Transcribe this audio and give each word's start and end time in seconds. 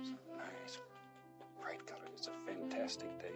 It's 0.00 0.10
a 0.10 0.36
nice, 0.36 0.78
bright 1.60 1.86
color. 1.86 2.00
It's 2.14 2.28
a 2.28 2.30
fantastic 2.46 3.18
day. 3.20 3.34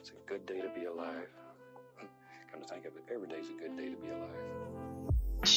It's 0.00 0.10
a 0.10 0.28
good 0.28 0.46
day 0.46 0.60
to 0.60 0.68
be 0.68 0.86
alive. 0.86 1.28
Come 2.52 2.62
to 2.62 2.66
think 2.66 2.84
of 2.86 2.96
it, 2.96 3.04
every 3.12 3.28
day's 3.28 3.48
a 3.50 3.60
good 3.60 3.76
day 3.76 3.90
to 3.90 3.96
be 3.96 4.08
alive. 4.08 5.16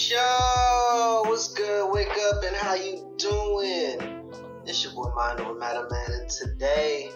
Yo, 0.09 1.23
what's 1.25 1.53
good? 1.53 1.91
Wake 1.91 2.09
up 2.09 2.43
and 2.43 2.55
how 2.55 2.75
you 2.75 3.13
doing? 3.17 4.31
It's 4.65 4.83
your 4.83 4.93
boy 4.93 5.11
Mind 5.15 5.39
Over 5.39 5.57
Matter 5.57 5.87
Man, 5.89 6.21
and 6.21 6.29
today, 6.29 7.09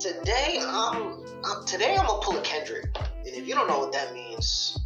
today 0.00 0.60
I'm, 0.60 1.24
today 1.66 1.96
I'm 1.96 2.06
gonna 2.06 2.22
pull 2.22 2.36
a 2.36 2.42
Kendrick. 2.42 2.96
And 2.96 3.28
if 3.28 3.46
you 3.46 3.54
don't 3.54 3.68
know 3.68 3.78
what 3.78 3.92
that 3.92 4.12
means, 4.12 4.76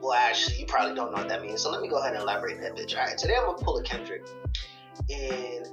well, 0.00 0.14
actually, 0.14 0.58
you 0.58 0.66
probably 0.66 0.96
don't 0.96 1.12
know 1.12 1.18
what 1.18 1.28
that 1.28 1.42
means. 1.42 1.60
So 1.62 1.70
let 1.70 1.80
me 1.80 1.88
go 1.88 1.98
ahead 1.98 2.14
and 2.14 2.22
elaborate 2.22 2.60
that 2.62 2.74
bitch. 2.74 2.96
All 2.96 3.04
right, 3.04 3.16
today 3.16 3.34
I'm 3.38 3.46
gonna 3.46 3.58
pull 3.58 3.78
a 3.78 3.82
Kendrick, 3.84 4.26
and 5.10 5.68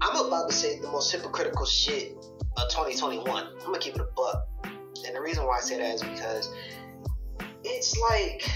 I'm 0.00 0.26
about 0.26 0.48
to 0.50 0.54
say 0.54 0.80
the 0.80 0.88
most 0.88 1.10
hypocritical 1.10 1.66
shit 1.66 2.12
of 2.56 2.68
2021. 2.70 3.28
I'm 3.28 3.58
gonna 3.64 3.78
keep 3.78 3.94
it 3.94 4.00
a 4.00 4.08
buck, 4.16 4.46
and 4.64 5.14
the 5.14 5.20
reason 5.20 5.44
why 5.44 5.58
I 5.58 5.60
say 5.60 5.78
that 5.78 5.94
is 5.94 6.02
because 6.02 6.52
it's 7.64 7.96
like 8.10 8.48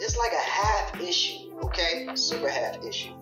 it's 0.00 0.16
like 0.16 0.32
a 0.32 0.50
half 0.50 1.00
issue, 1.00 1.52
okay? 1.64 2.08
Super 2.14 2.48
half 2.48 2.84
issue. 2.84 3.14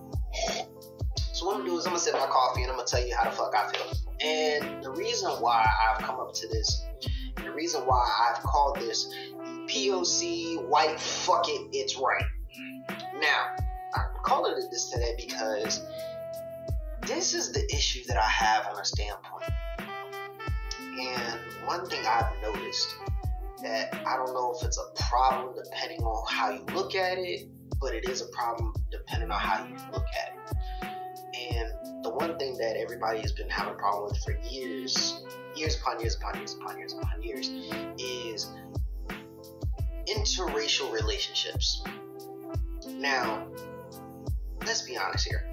So 1.33 1.47
what 1.47 1.57
I'm 1.57 1.61
gonna 1.61 1.71
do 1.71 1.79
is 1.79 1.87
I'm 1.87 1.93
gonna 1.93 2.01
sip 2.01 2.15
my 2.15 2.27
coffee 2.27 2.63
and 2.63 2.71
I'm 2.71 2.77
gonna 2.77 2.87
tell 2.87 3.07
you 3.07 3.15
how 3.15 3.25
the 3.25 3.31
fuck 3.31 3.55
I 3.55 3.71
feel. 3.73 3.87
And 4.21 4.85
the 4.85 4.91
reason 4.91 5.31
why 5.41 5.67
I've 5.89 6.03
come 6.03 6.21
up 6.21 6.35
to 6.35 6.49
this, 6.49 6.85
the 7.37 7.51
reason 7.51 7.83
why 7.83 8.07
I've 8.29 8.43
called 8.43 8.77
this 8.79 9.15
POC 9.67 10.67
white 10.69 11.01
fuck 11.01 11.49
it, 11.49 11.69
it's 11.73 11.97
right. 11.97 12.25
Now, 13.21 13.57
I'm 13.95 14.23
calling 14.23 14.53
it 14.63 14.71
this 14.71 14.91
today 14.91 15.15
because 15.17 15.81
this 17.03 17.35
is 17.35 17.53
the 17.53 17.65
issue 17.73 18.05
that 18.09 18.17
I 18.17 18.29
have 18.29 18.67
on 18.67 18.81
a 18.81 18.85
standpoint. 18.85 19.51
And 21.01 21.41
one 21.65 21.87
thing 21.87 22.05
I've 22.07 22.33
noticed 22.43 22.95
that 23.63 23.95
I 24.07 24.17
don't 24.17 24.33
know 24.33 24.55
if 24.57 24.65
it's 24.65 24.79
a 24.79 25.03
problem 25.03 25.55
depending 25.55 26.03
on 26.03 26.27
how 26.29 26.51
you 26.51 26.65
look 26.75 26.95
at 26.95 27.19
it, 27.19 27.49
but 27.81 27.95
it 27.95 28.09
is 28.09 28.23
a 28.23 28.27
problem 28.27 28.73
depending 28.91 29.31
on 29.31 29.39
how 29.39 29.65
you 29.65 29.75
look 29.93 30.05
at 30.21 30.35
it. 30.35 30.41
And 31.53 32.05
the 32.05 32.11
one 32.11 32.39
thing 32.39 32.57
that 32.59 32.77
everybody 32.77 33.21
has 33.21 33.33
been 33.33 33.49
having 33.49 33.75
a 33.75 33.77
problem 33.77 34.11
with 34.11 34.23
for 34.23 34.37
years, 34.49 35.23
years 35.55 35.77
upon 35.77 36.01
years 36.01 36.17
upon 36.17 36.37
years 36.39 36.55
upon 36.55 36.79
years 36.79 36.93
upon 36.93 37.23
years, 37.23 37.49
is 37.99 38.51
interracial 40.07 40.93
relationships. 40.93 41.83
Now, 42.89 43.47
let's 44.67 44.83
be 44.83 44.97
honest 44.97 45.27
here. 45.27 45.50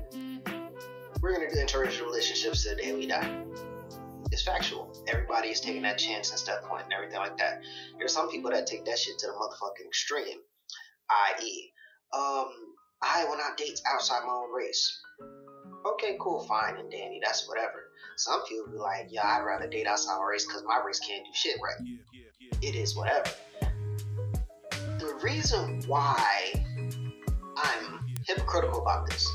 We're 1.21 1.33
gonna 1.33 1.49
do 1.49 1.57
interracial 1.57 2.05
relationships 2.05 2.63
to 2.63 2.69
the 2.69 2.75
day 2.75 2.93
we 2.93 3.07
die. 3.07 3.43
It's 4.31 4.43
factual. 4.43 4.93
Everybody 5.07 5.49
is 5.49 5.59
taking 5.59 5.81
that 5.83 5.97
chance 5.97 6.29
and 6.29 6.39
step 6.39 6.63
point 6.63 6.83
and 6.83 6.93
everything 6.93 7.17
like 7.17 7.37
that. 7.37 7.61
There's 7.97 8.13
some 8.13 8.29
people 8.29 8.51
that 8.51 8.67
take 8.67 8.85
that 8.85 8.99
shit 8.99 9.17
to 9.19 9.27
the 9.27 9.33
motherfucking 9.33 9.87
extreme. 9.87 10.39
I.e., 11.09 11.71
um, 12.13 12.51
I 13.01 13.25
will 13.25 13.37
not 13.37 13.57
date 13.57 13.79
outside 13.87 14.21
my 14.25 14.33
own 14.33 14.53
race. 14.53 14.99
Okay, 15.93 16.17
cool, 16.19 16.43
fine 16.43 16.77
and 16.77 16.91
dandy, 16.91 17.19
that's 17.23 17.47
whatever. 17.47 17.89
Some 18.17 18.43
people 18.45 18.71
be 18.71 18.77
like, 18.77 19.07
yeah, 19.09 19.25
I'd 19.25 19.45
rather 19.45 19.67
date 19.67 19.87
outside 19.87 20.17
my 20.17 20.25
race 20.25 20.45
because 20.45 20.63
my 20.67 20.81
race 20.85 20.99
can't 20.99 21.25
do 21.25 21.31
shit 21.33 21.57
right. 21.63 21.97
It 22.61 22.75
is 22.75 22.95
whatever. 22.95 23.29
The 24.99 25.19
reason 25.23 25.81
why 25.87 26.53
I'm 27.57 28.05
hypocritical 28.25 28.81
about 28.81 29.09
this 29.09 29.27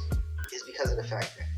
is 0.53 0.63
because 0.65 0.91
of 0.91 0.97
the 0.97 1.05
fact 1.05 1.33
that 1.39 1.52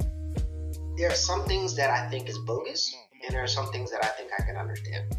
there 0.97 1.11
are 1.11 1.15
some 1.15 1.45
things 1.45 1.75
that 1.77 1.91
I 1.91 2.09
think 2.09 2.29
is 2.29 2.39
bogus, 2.39 2.95
and 3.25 3.35
there 3.35 3.43
are 3.43 3.49
some 3.49 3.71
things 3.73 3.91
that 3.91 4.05
I 4.05 4.09
think 4.09 4.31
I 4.39 4.43
can 4.43 4.57
understand. 4.57 5.17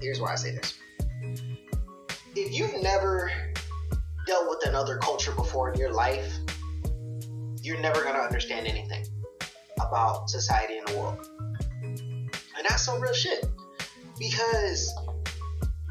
Here's 0.00 0.20
why 0.20 0.32
I 0.32 0.36
say 0.36 0.52
this. 0.52 0.78
If 2.34 2.52
you've 2.52 2.82
never 2.82 3.30
dealt 4.26 4.48
with 4.48 4.66
another 4.66 4.98
culture 4.98 5.32
before 5.32 5.72
in 5.72 5.78
your 5.78 5.92
life, 5.92 6.36
you're 7.62 7.80
never 7.80 8.02
going 8.02 8.14
to 8.14 8.20
understand 8.20 8.66
anything 8.66 9.04
about 9.80 10.30
society 10.30 10.78
and 10.78 10.88
the 10.88 10.96
world. 10.96 11.28
And 11.82 12.66
that's 12.68 12.84
some 12.84 13.00
real 13.00 13.12
shit. 13.12 13.46
Because 14.18 14.92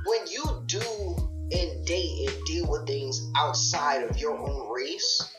when 0.06 0.28
you 0.28 0.64
do 0.66 0.82
and 1.52 1.86
date 1.86 2.30
and 2.30 2.46
deal 2.46 2.70
with 2.70 2.88
things 2.88 3.30
outside 3.36 4.04
of 4.04 4.18
your 4.18 4.38
own 4.38 4.70
race 4.72 5.36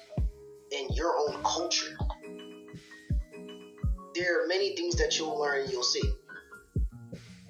and 0.77 0.95
your 0.95 1.17
own 1.19 1.43
culture, 1.43 1.97
there 4.15 4.43
are 4.43 4.47
many 4.47 4.77
things 4.77 4.97
that 4.97 5.19
you'll 5.19 5.39
learn 5.39 5.69
you'll 5.71 5.83
see. 5.83 6.03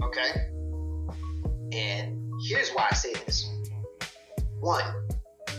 Okay? 0.02 0.48
And 1.72 2.32
here's 2.46 2.70
why 2.70 2.88
I 2.90 2.94
say 2.94 3.12
this. 3.14 3.48
One, 4.60 4.84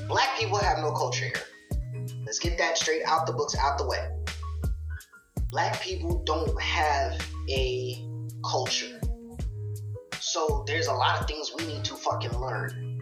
black 0.08 0.38
people 0.38 0.58
have 0.58 0.78
no 0.80 0.92
culture 0.92 1.26
here. 1.26 2.08
Let's 2.26 2.40
get 2.40 2.58
that 2.58 2.78
straight 2.78 3.02
out 3.06 3.26
the 3.26 3.34
books, 3.34 3.56
out 3.58 3.78
the 3.78 3.88
way. 3.88 4.10
Black 5.50 5.82
people 5.82 6.24
don't 6.26 6.60
have 6.62 7.20
a 7.50 8.08
culture. 8.50 9.00
So 10.20 10.64
there's 10.66 10.88
a 10.88 10.94
lot 10.94 11.20
of 11.20 11.28
things 11.28 11.52
we 11.58 11.66
need 11.66 11.84
to 11.86 11.96
fucking 11.96 12.38
learn. 12.40 13.02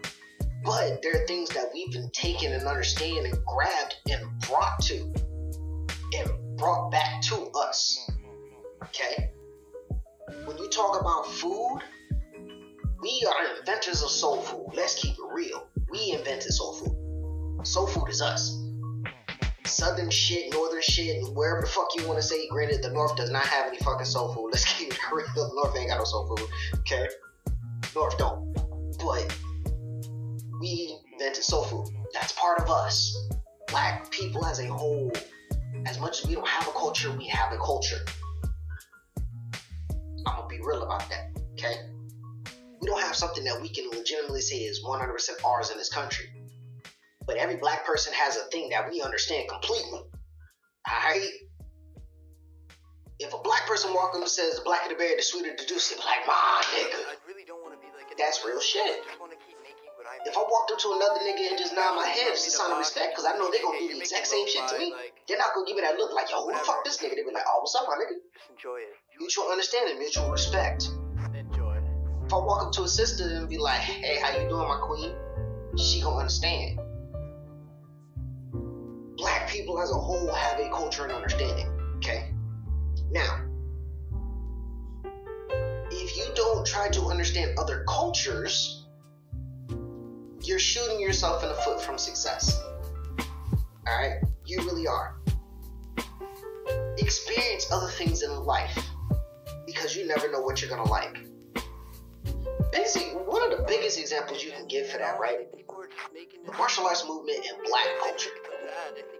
But 0.64 1.02
there 1.02 1.22
are 1.22 1.26
things 1.26 1.48
that 1.50 1.70
we've 1.72 1.90
been 1.92 2.10
taken 2.10 2.52
and 2.52 2.66
understand 2.66 3.26
and 3.26 3.44
grabbed 3.44 3.96
and 4.10 4.22
brought 4.40 4.80
to 4.82 5.12
brought 6.62 6.92
back 6.92 7.20
to 7.20 7.50
us. 7.56 8.08
Okay? 8.84 9.32
When 10.44 10.56
you 10.58 10.68
talk 10.68 11.00
about 11.00 11.26
food, 11.26 11.80
we 13.02 13.26
are 13.28 13.58
inventors 13.58 14.00
of 14.00 14.10
soul 14.10 14.42
food. 14.42 14.70
Let's 14.72 14.94
keep 14.94 15.14
it 15.14 15.34
real. 15.34 15.66
We 15.90 16.12
invented 16.12 16.52
soul 16.52 16.74
food. 16.74 17.66
Soul 17.66 17.88
food 17.88 18.08
is 18.08 18.22
us. 18.22 18.56
Southern 19.64 20.08
shit, 20.10 20.52
northern 20.52 20.82
shit, 20.82 21.20
wherever 21.34 21.62
the 21.62 21.66
fuck 21.66 21.88
you 21.96 22.06
want 22.06 22.20
to 22.20 22.22
say. 22.22 22.48
Granted, 22.48 22.82
the 22.82 22.90
North 22.90 23.16
does 23.16 23.30
not 23.30 23.44
have 23.44 23.66
any 23.66 23.78
fucking 23.78 24.06
soul 24.06 24.32
food. 24.32 24.50
Let's 24.52 24.72
keep 24.78 24.92
it 24.92 24.98
real. 25.12 25.26
The 25.34 25.50
North 25.54 25.76
ain't 25.76 25.90
got 25.90 25.98
no 25.98 26.04
soul 26.04 26.28
food. 26.28 26.48
Okay? 26.78 27.08
North 27.96 28.16
don't. 28.18 28.54
But 28.98 29.36
we 30.60 30.96
invented 31.12 31.42
soul 31.42 31.64
food. 31.64 31.88
That's 32.12 32.32
part 32.34 32.60
of 32.60 32.70
us. 32.70 33.16
Black 33.66 34.08
people 34.12 34.46
as 34.46 34.60
a 34.60 34.66
whole, 34.66 35.10
much 36.12 36.26
we 36.26 36.34
don't 36.34 36.46
have 36.46 36.68
a 36.68 36.72
culture, 36.72 37.10
we 37.12 37.26
have 37.26 37.52
a 37.54 37.56
culture. 37.56 38.04
I'm 40.26 40.36
gonna 40.36 40.46
be 40.46 40.60
real 40.60 40.82
about 40.82 41.08
that, 41.08 41.32
okay? 41.52 41.88
We 42.80 42.86
don't 42.86 43.00
have 43.00 43.16
something 43.16 43.44
that 43.44 43.60
we 43.60 43.70
can 43.70 43.88
legitimately 43.88 44.42
say 44.42 44.56
is 44.56 44.84
100% 44.84 45.08
ours 45.44 45.70
in 45.70 45.78
this 45.78 45.88
country. 45.88 46.26
But 47.26 47.36
every 47.38 47.56
black 47.56 47.86
person 47.86 48.12
has 48.12 48.36
a 48.36 48.44
thing 48.50 48.68
that 48.70 48.90
we 48.90 49.00
understand 49.00 49.48
completely. 49.48 50.02
Alright? 50.84 51.32
If 53.18 53.32
a 53.32 53.38
black 53.38 53.66
person 53.66 53.94
walks 53.94 54.16
up 54.16 54.20
and 54.20 54.30
says, 54.30 54.56
the 54.56 54.64
blacker 54.64 54.90
the 54.90 54.96
berry, 54.96 55.16
the 55.16 55.22
sweeter 55.22 55.54
the 55.56 55.64
be 55.64 55.74
like, 56.04 56.26
ma, 56.26 56.60
nigga. 56.76 57.16
That's 58.18 58.44
real 58.44 58.60
shit. 58.60 59.00
If 60.26 60.36
I 60.36 60.42
walked 60.42 60.72
up 60.72 60.78
to 60.80 60.92
another 60.92 61.20
nigga 61.24 61.48
and 61.48 61.58
just 61.58 61.72
nod 61.72 61.96
my 61.96 62.06
head, 62.06 62.32
it's 62.32 62.46
a 62.46 62.50
sign 62.50 62.72
of 62.72 62.78
respect, 62.78 63.14
because 63.14 63.24
I 63.24 63.38
know 63.38 63.50
they're 63.50 63.62
gonna 63.62 63.78
do 63.78 63.94
the 63.94 64.00
exact 64.00 64.26
same 64.26 64.46
shit 64.48 64.68
to 64.68 64.78
me. 64.78 64.92
They're 65.28 65.38
not 65.38 65.54
gonna 65.54 65.66
give 65.66 65.76
me 65.76 65.82
that 65.82 65.96
look 65.96 66.12
like, 66.12 66.30
yo, 66.30 66.44
who 66.44 66.52
the 66.52 66.58
fuck 66.58 66.84
this 66.84 66.98
nigga? 66.98 67.10
They 67.10 67.22
be 67.22 67.30
like, 67.32 67.44
oh, 67.46 67.60
what's 67.60 67.74
up, 67.74 67.84
my 67.86 67.94
nigga? 67.94 68.18
Enjoy 68.50 68.76
it. 68.76 68.94
Mutual 69.18 69.46
understanding, 69.50 69.98
mutual 69.98 70.30
respect. 70.30 70.88
Enjoy 71.34 71.74
it. 71.74 71.84
If 72.26 72.32
I 72.32 72.36
walk 72.36 72.66
up 72.66 72.72
to 72.72 72.82
a 72.82 72.88
sister 72.88 73.24
and 73.24 73.48
be 73.48 73.58
like, 73.58 73.80
hey, 73.80 74.18
how 74.20 74.36
you 74.36 74.48
doing, 74.48 74.66
my 74.68 74.80
queen? 74.82 75.14
She 75.76 76.00
gonna 76.00 76.16
understand. 76.16 76.80
Black 79.16 79.48
people 79.48 79.80
as 79.80 79.90
a 79.90 79.94
whole 79.94 80.32
have 80.32 80.58
a 80.58 80.68
culture 80.70 81.04
and 81.04 81.12
understanding, 81.12 81.68
okay? 81.96 82.32
Now, 83.12 83.44
if 85.92 86.16
you 86.16 86.24
don't 86.34 86.66
try 86.66 86.88
to 86.88 87.02
understand 87.02 87.56
other 87.58 87.84
cultures, 87.88 88.86
you're 90.42 90.58
shooting 90.58 91.00
yourself 91.00 91.44
in 91.44 91.48
the 91.48 91.54
foot 91.54 91.80
from 91.80 91.96
success. 91.96 92.60
Alright? 93.88 94.22
You 94.52 94.58
really 94.66 94.86
are. 94.86 95.14
Experience 96.98 97.72
other 97.72 97.88
things 97.88 98.22
in 98.22 98.30
life 98.44 98.78
because 99.64 99.96
you 99.96 100.06
never 100.06 100.30
know 100.30 100.42
what 100.42 100.60
you're 100.60 100.68
gonna 100.68 100.90
like. 100.90 101.16
Basically, 102.70 103.12
one 103.12 103.42
of 103.50 103.56
the 103.56 103.64
biggest 103.66 103.98
examples 103.98 104.44
you 104.44 104.50
can 104.50 104.66
give 104.68 104.90
for 104.90 104.98
that, 104.98 105.18
right? 105.18 105.50
The 106.44 106.52
martial 106.58 106.86
arts 106.86 107.02
movement 107.08 107.38
and 107.38 107.56
black 107.66 107.86
culture. 108.00 108.28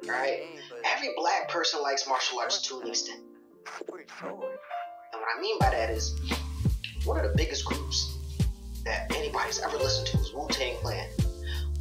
Right? 0.07 0.43
Every 0.85 1.15
black 1.17 1.49
person 1.49 1.81
likes 1.81 2.07
martial 2.07 2.39
arts 2.39 2.61
to 2.69 2.81
an 2.81 2.89
extent. 2.89 3.21
And 3.89 4.37
what 4.37 5.29
I 5.35 5.41
mean 5.41 5.59
by 5.59 5.71
that 5.71 5.89
is, 5.89 6.15
one 7.07 7.17
of 7.17 7.23
the 7.23 7.35
biggest 7.39 7.65
groups 7.65 8.19
that 8.85 9.11
anybody's 9.17 9.61
ever 9.61 9.79
listened 9.79 10.09
to 10.09 10.19
is 10.19 10.35
Wu 10.35 10.47
Tang 10.51 10.77
Clan. 10.83 11.09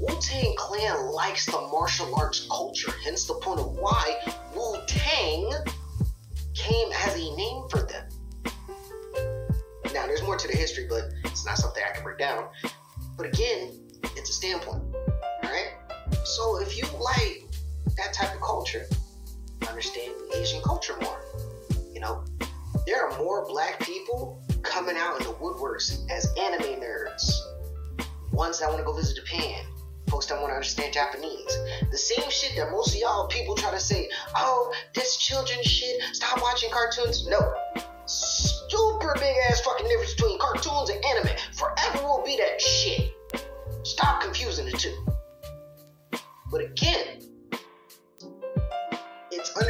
Wu 0.01 0.07
Tang 0.19 0.55
Clan 0.57 1.11
likes 1.11 1.45
the 1.45 1.61
martial 1.71 2.15
arts 2.15 2.47
culture, 2.49 2.91
hence 3.03 3.25
the 3.25 3.35
point 3.35 3.59
of 3.59 3.67
why 3.73 4.17
Wu 4.55 4.75
Tang 4.87 5.53
came 6.55 6.91
as 6.91 7.13
a 7.13 7.35
name 7.35 7.69
for 7.69 7.83
them. 7.83 8.09
Now, 9.93 10.07
there's 10.07 10.23
more 10.23 10.37
to 10.37 10.47
the 10.47 10.57
history, 10.57 10.87
but 10.89 11.03
it's 11.25 11.45
not 11.45 11.57
something 11.57 11.83
I 11.87 11.93
can 11.93 12.03
break 12.03 12.17
down. 12.17 12.47
But 13.15 13.27
again, 13.27 13.50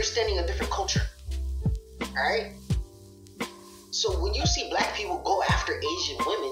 understanding 0.01 0.39
a 0.39 0.47
different 0.47 0.71
culture. 0.71 1.03
Alright? 2.17 2.53
So 3.91 4.19
when 4.19 4.33
you 4.33 4.47
see 4.47 4.67
black 4.71 4.95
people 4.95 5.21
go 5.23 5.43
after 5.43 5.77
Asian 5.77 6.17
women, 6.25 6.51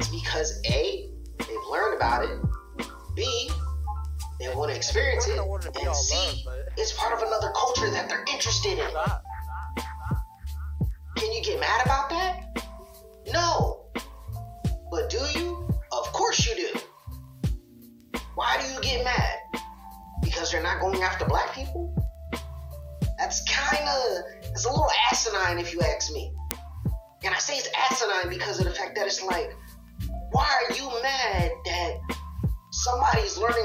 it's 0.00 0.08
because 0.08 0.60
A, 0.66 1.08
they've 1.38 1.66
learned 1.70 1.94
about 1.94 2.24
it, 2.24 2.36
B, 3.14 3.48
they 4.40 4.52
want 4.56 4.72
to 4.72 4.76
experience 4.76 5.28
it, 5.28 5.38
and 5.38 5.94
C, 5.94 6.44
it's 6.76 6.92
part 6.94 7.12
of 7.12 7.22
another 7.22 7.52
culture 7.54 7.88
that 7.90 8.08
they're 8.08 8.24
interested 8.32 8.76
in. 8.76 8.90
Can 11.14 11.32
you 11.32 11.44
get 11.44 11.60
mad 11.60 11.86
about 11.86 12.10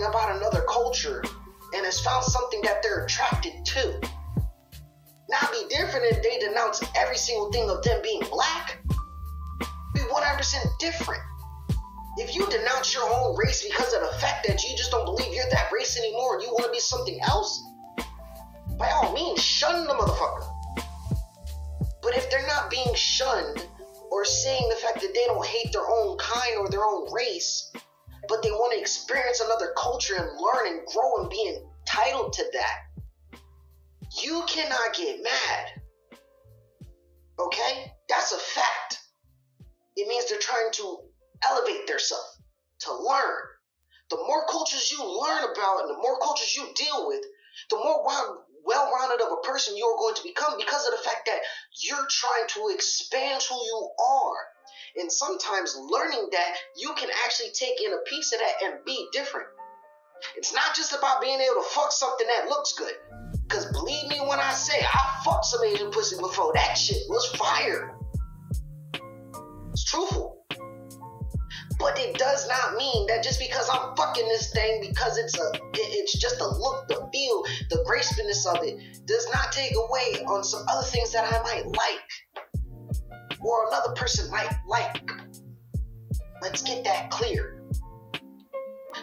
about 0.04 0.36
another 0.36 0.64
culture 0.68 1.24
and 1.74 1.86
has 1.86 2.00
found 2.00 2.24
something 2.24 2.62
that 2.62 2.82
they're 2.84 3.06
attracted 3.06 3.54
to? 3.66 4.00
Now, 5.30 5.40
be 5.52 5.68
different 5.70 6.06
if 6.06 6.24
they 6.24 6.40
denounce 6.40 6.82
every 6.96 7.18
single 7.18 7.52
thing 7.52 7.70
of 7.70 7.84
them 7.84 8.00
being 8.02 8.22
black. 8.32 8.82
Be 9.94 10.00
100% 10.00 10.66
different. 10.80 11.22
If 12.18 12.36
you 12.36 12.48
denounce 12.50 12.96
your 12.96 13.04
own 13.04 13.36
race 13.38 13.64
because 13.64 13.94
of 13.94 14.02
the 14.02 14.18
fact 14.20 14.48
that 14.48 14.64
you 14.64 14.76
just 14.76 14.90
don't 14.92 15.06
believe 15.06 15.34
you're 15.34 15.50
that 15.52 15.70
race 15.72 15.98
anymore 16.00 16.36
and 16.36 16.44
you 16.44 16.52
want 16.52 16.66
to 16.66 16.72
be 16.72 16.80
something 16.80 17.20
else, 17.22 17.64
by 18.80 18.90
all 18.90 19.14
means, 19.14 19.44
shun 19.44 19.86
the 19.86 19.94
motherfucker. 19.94 20.48
But 22.02 22.16
if 22.16 22.30
they're 22.32 22.48
not 22.48 22.70
being 22.70 22.94
shunned 22.96 23.68
or 24.12 24.24
saying 24.24 24.70
the 24.70 24.76
fact 24.78 25.02
that 25.02 25.14
they 25.14 25.26
don't 25.26 25.46
hate 25.46 25.74
their 25.74 25.88
own 25.88 26.18
kind 26.18 26.58
or 26.58 26.70
their 26.70 26.86
own 26.86 27.12
race, 27.12 27.72
but 28.28 28.42
they 28.44 28.52
want 28.52 28.74
to 28.74 28.80
experience 28.80 29.40
another 29.40 29.74
culture 29.78 30.16
and 30.16 30.40
learn 30.40 30.68
and 30.68 30.86
grow 30.88 31.22
and 31.22 31.30
be 31.30 31.58
entitled 31.58 32.34
to 32.34 32.44
that, 32.54 33.40
you 34.24 34.44
cannot 34.48 34.96
get 34.96 35.24
mad. 35.24 35.82
Okay? 37.40 37.92
That's 38.10 38.32
a 38.32 38.38
fact. 38.38 39.00
It 39.96 40.08
means 40.08 40.30
they're 40.30 40.40
trying 40.40 40.72
to 40.74 41.00
elevate 41.46 41.88
themselves, 41.88 42.42
to 42.82 42.94
learn. 42.94 43.44
The 44.10 44.18
more 44.18 44.46
cultures 44.50 44.92
you 44.92 45.04
learn 45.04 45.44
about 45.44 45.82
and 45.82 45.90
the 45.90 46.02
more 46.02 46.20
cultures 46.20 46.56
you 46.56 46.68
deal 46.76 47.08
with, 47.08 47.24
the 47.70 47.78
more 47.78 48.06
well 48.64 48.92
rounded 48.94 49.26
of 49.26 49.32
a 49.32 49.48
person 49.48 49.76
you're 49.78 49.98
going 49.98 50.16
to 50.16 50.24
become 50.24 50.58
because 50.58 50.86
of 50.86 50.92
the 50.92 51.04
fact 51.04 51.26
that 51.26 51.40
you're 51.82 52.08
trying 52.10 52.48
to 52.48 52.70
expand 52.74 53.42
who 53.44 53.56
you 53.56 53.90
are. 54.00 54.38
And 55.00 55.12
sometimes 55.12 55.78
learning 55.78 56.30
that 56.32 56.56
you 56.76 56.94
can 56.96 57.10
actually 57.24 57.50
take 57.54 57.82
in 57.86 57.94
a 57.94 57.98
piece 58.08 58.34
of 58.34 58.40
that 58.40 58.54
and 58.66 58.86
be 58.86 59.08
different. 59.12 59.48
It's 60.36 60.54
not 60.54 60.76
just 60.76 60.94
about 60.94 61.22
being 61.22 61.40
able 61.40 61.62
to 61.62 61.68
fuck 61.70 61.92
something 61.92 62.26
that 62.28 62.50
looks 62.50 62.74
good. 62.74 62.94
Because 63.48 63.66
believe 63.72 64.10
me 64.10 64.20
when 64.20 64.40
I 64.40 64.52
say 64.52 64.80
I 64.82 65.22
fucked 65.24 65.46
some 65.46 65.64
Asian 65.64 65.92
pussy 65.92 66.18
before, 66.18 66.52
that 66.54 66.76
shit 66.76 66.98
was 67.08 67.26
fire. 67.36 67.96
It's 69.72 69.84
truthful. 69.86 70.46
But 71.80 72.00
it 72.00 72.18
does 72.18 72.48
not 72.48 72.76
mean 72.76 73.06
that 73.08 73.24
just 73.24 73.40
because 73.40 73.70
I'm 73.70 73.96
fucking 73.96 74.28
this 74.28 74.52
thing, 74.52 74.82
because 74.82 75.18
it's 75.18 75.38
a, 75.38 75.52
it's 75.76 76.18
just 76.18 76.40
the 76.40 76.48
look, 76.48 76.88
the 76.88 77.08
feel, 77.14 77.44
the 77.70 77.84
gracefulness 77.86 78.48
of 78.48 78.58
it, 78.64 79.06
does 79.06 79.28
not 79.32 79.52
take 79.52 79.74
away 79.76 80.24
on 80.26 80.44
some 80.44 80.66
other 80.68 80.86
things 80.88 81.12
that 81.14 81.32
I 81.32 81.42
might 81.44 81.68
like, 81.68 82.02
or 83.42 83.68
another 83.68 83.94
person 83.94 84.30
might 84.32 84.50
like. 84.68 85.12
Let's 86.42 86.62
get 86.62 86.84
that 86.84 87.10
clear. 87.10 87.64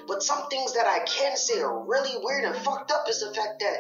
But 0.07 0.23
some 0.23 0.49
things 0.49 0.75
that 0.75 0.87
I 0.87 1.01
can 1.01 1.37
say 1.37 1.61
are 1.61 1.85
really 1.85 2.17
weird 2.23 2.45
and 2.45 2.57
fucked 2.57 2.91
up 2.91 3.09
is 3.09 3.21
the 3.21 3.35
fact 3.35 3.61
that, 3.61 3.77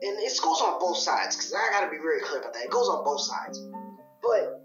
and 0.00 0.18
it 0.18 0.40
goes 0.42 0.60
on 0.60 0.80
both 0.80 0.98
sides, 0.98 1.36
because 1.36 1.54
I 1.54 1.70
gotta 1.72 1.90
be 1.90 1.98
very 1.98 2.20
clear 2.20 2.40
about 2.40 2.52
that. 2.54 2.64
It 2.64 2.70
goes 2.70 2.88
on 2.88 3.04
both 3.04 3.20
sides. 3.20 3.60
But 4.22 4.62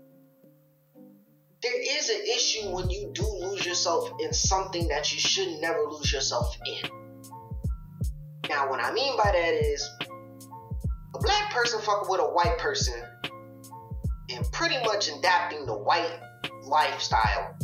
there 1.61 1.97
is 1.97 2.09
an 2.09 2.21
issue 2.21 2.69
when 2.73 2.89
you 2.89 3.11
do 3.13 3.27
lose 3.27 3.65
yourself 3.65 4.11
in 4.19 4.33
something 4.33 4.87
that 4.87 5.11
you 5.13 5.19
should 5.19 5.59
never 5.59 5.83
lose 5.83 6.11
yourself 6.11 6.55
in. 6.65 6.89
Now, 8.49 8.69
what 8.69 8.83
I 8.83 8.93
mean 8.93 9.17
by 9.17 9.31
that 9.31 9.53
is 9.53 9.89
a 11.15 11.19
black 11.19 11.51
person 11.51 11.81
fucking 11.81 12.09
with 12.09 12.21
a 12.21 12.29
white 12.29 12.57
person 12.57 12.95
and 14.29 14.51
pretty 14.51 14.77
much 14.83 15.09
adapting 15.09 15.65
the 15.65 15.77
white 15.77 16.19
lifestyle 16.63 17.55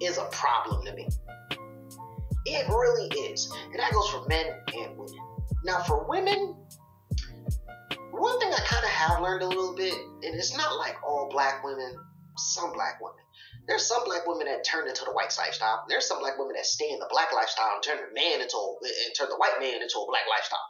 is 0.00 0.18
a 0.18 0.24
problem 0.26 0.84
to 0.86 0.94
me. 0.94 1.08
It 2.46 2.68
really 2.68 3.08
is. 3.30 3.50
And 3.72 3.80
that 3.80 3.92
goes 3.92 4.08
for 4.10 4.26
men 4.28 4.46
and 4.74 4.96
women. 4.96 5.18
Now, 5.64 5.80
for 5.82 6.06
women, 6.08 6.56
one 8.12 8.38
thing 8.38 8.52
I 8.52 8.60
kind 8.64 8.84
of 8.84 8.90
have 8.90 9.22
learned 9.22 9.42
a 9.42 9.48
little 9.48 9.74
bit, 9.74 9.94
and 9.94 10.34
it's 10.34 10.56
not 10.56 10.76
like 10.76 10.96
all 11.06 11.28
black 11.30 11.64
women, 11.64 11.96
some 12.36 12.72
black 12.72 13.00
women. 13.00 13.18
There's 13.66 13.86
some 13.86 14.04
black 14.04 14.26
women 14.26 14.46
that 14.46 14.62
turn 14.62 14.86
into 14.86 15.04
the 15.06 15.12
white 15.12 15.34
lifestyle. 15.38 15.86
There's 15.88 16.06
some 16.06 16.18
black 16.18 16.38
women 16.38 16.54
that 16.56 16.66
stay 16.66 16.90
in 16.90 16.98
the 16.98 17.08
black 17.10 17.32
lifestyle 17.32 17.72
and 17.74 17.82
turn 17.82 17.96
the 17.96 18.12
man 18.14 18.42
into 18.42 18.56
a, 18.56 18.76
and 19.06 19.14
turn 19.16 19.30
the 19.30 19.36
white 19.36 19.58
man 19.58 19.80
into 19.80 19.98
a 19.98 20.06
black 20.06 20.28
lifestyle. 20.28 20.68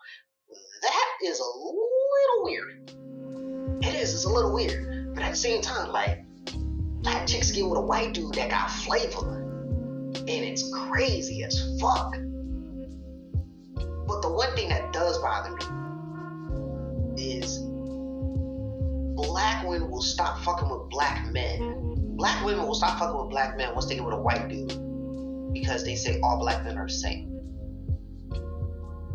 That 0.82 1.10
is 1.24 1.40
a 1.40 1.50
little 1.58 2.44
weird. 2.44 2.90
It 3.82 3.94
is. 3.96 4.14
It's 4.14 4.24
a 4.24 4.28
little 4.28 4.54
weird. 4.54 4.93
But 5.14 5.23
at 5.23 5.30
the 5.30 5.37
same 5.37 5.62
time, 5.62 5.90
like 5.90 6.25
black 7.02 7.26
chicks 7.26 7.50
get 7.52 7.66
with 7.66 7.78
a 7.78 7.83
white 7.83 8.14
dude 8.14 8.35
that 8.35 8.50
got 8.50 8.71
flavor, 8.71 9.42
and 10.14 10.28
it's 10.28 10.71
crazy 10.73 11.44
as 11.44 11.78
fuck. 11.80 12.16
But 14.06 14.21
the 14.23 14.30
one 14.30 14.54
thing 14.54 14.68
that 14.68 14.92
does 14.92 15.18
bother 15.18 15.56
me 17.16 17.33
is 17.37 17.59
black 19.16 19.64
women 19.64 19.90
will 19.90 20.02
stop 20.02 20.40
fucking 20.40 20.68
with 20.68 20.90
black 20.90 21.26
men 21.33 21.85
black 22.16 22.44
women 22.44 22.66
will 22.66 22.75
stop 22.75 22.99
fucking 22.99 23.18
with 23.21 23.30
black 23.30 23.56
men 23.56 23.73
once 23.75 23.87
they 23.87 23.97
get 23.97 24.04
with 24.04 24.14
a 24.14 24.21
white 24.21 24.49
dude 24.49 25.52
because 25.52 25.85
they 25.85 25.97
say 25.97 26.21
all 26.23 26.38
black 26.38 26.64
men 26.64 26.78
are 26.78 26.87
the 26.87 26.92
same. 26.92 27.28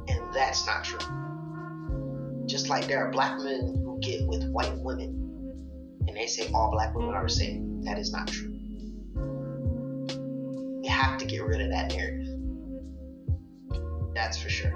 And 0.07 0.33
that's 0.33 0.65
not 0.65 0.83
true. 0.83 0.99
Just 2.45 2.69
like 2.69 2.87
there 2.87 3.05
are 3.05 3.11
black 3.11 3.39
men 3.39 3.81
who 3.83 3.99
get 4.01 4.25
with 4.27 4.49
white 4.51 4.75
women 4.77 5.18
and 6.07 6.15
they 6.15 6.27
say 6.27 6.49
all 6.53 6.71
black 6.71 6.95
women 6.95 7.13
are 7.13 7.23
the 7.23 7.29
same. 7.29 7.81
That 7.83 7.97
is 7.97 8.11
not 8.11 8.27
true. 8.27 8.55
We 10.81 10.87
have 10.87 11.17
to 11.19 11.25
get 11.25 11.43
rid 11.43 11.61
of 11.61 11.69
that 11.69 11.93
narrative. 11.93 12.27
That's 14.13 14.41
for 14.41 14.49
sure. 14.49 14.73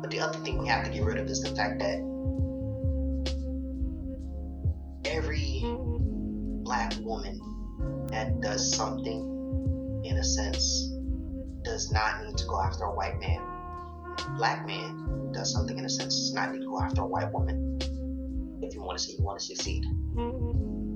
But 0.00 0.10
the 0.10 0.20
other 0.20 0.38
thing 0.40 0.58
we 0.58 0.68
have 0.68 0.84
to 0.84 0.90
get 0.90 1.04
rid 1.04 1.18
of 1.18 1.26
is 1.26 1.42
the 1.42 1.54
fact 1.54 1.78
that 1.80 1.98
every 5.04 5.62
black 6.62 6.94
woman 7.00 7.40
that 8.08 8.40
does 8.40 8.74
something, 8.74 10.02
in 10.04 10.16
a 10.16 10.24
sense, 10.24 10.92
does 11.62 11.90
not 11.90 12.24
need 12.24 12.36
to 12.36 12.46
go 12.46 12.60
after 12.60 12.84
a 12.84 12.94
white 12.94 13.18
man. 13.18 13.42
Black 14.36 14.66
man 14.66 15.32
does 15.32 15.52
something, 15.52 15.78
in 15.78 15.84
a 15.84 15.88
sense, 15.88 16.14
does 16.14 16.34
not 16.34 16.52
need 16.52 16.60
to 16.60 16.66
go 16.66 16.80
after 16.80 17.02
a 17.02 17.06
white 17.06 17.32
woman. 17.32 17.78
If 18.68 18.74
you 18.74 18.82
want 18.82 18.98
to 18.98 19.04
see, 19.04 19.16
you 19.16 19.24
want 19.24 19.40
to 19.40 19.44
succeed. 19.46 19.86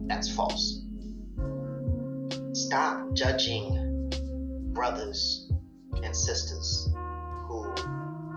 That's 0.07 0.31
false. 0.31 0.83
Stop 2.53 3.15
judging 3.15 4.11
brothers 4.75 5.51
and 6.03 6.15
sisters 6.15 6.91
who 7.49 7.75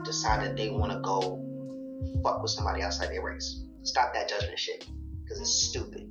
decided 0.05 0.55
they 0.55 0.69
want 0.69 0.93
to 0.93 0.99
go 0.99 1.43
fuck 2.23 2.41
with 2.41 2.51
somebody 2.51 2.81
outside 2.81 3.09
their 3.09 3.21
race. 3.21 3.61
Stop 3.83 4.13
that 4.13 4.29
judgment 4.29 4.57
shit. 4.57 4.87
Because 5.23 5.41
it's 5.41 5.67
stupid. 5.69 6.09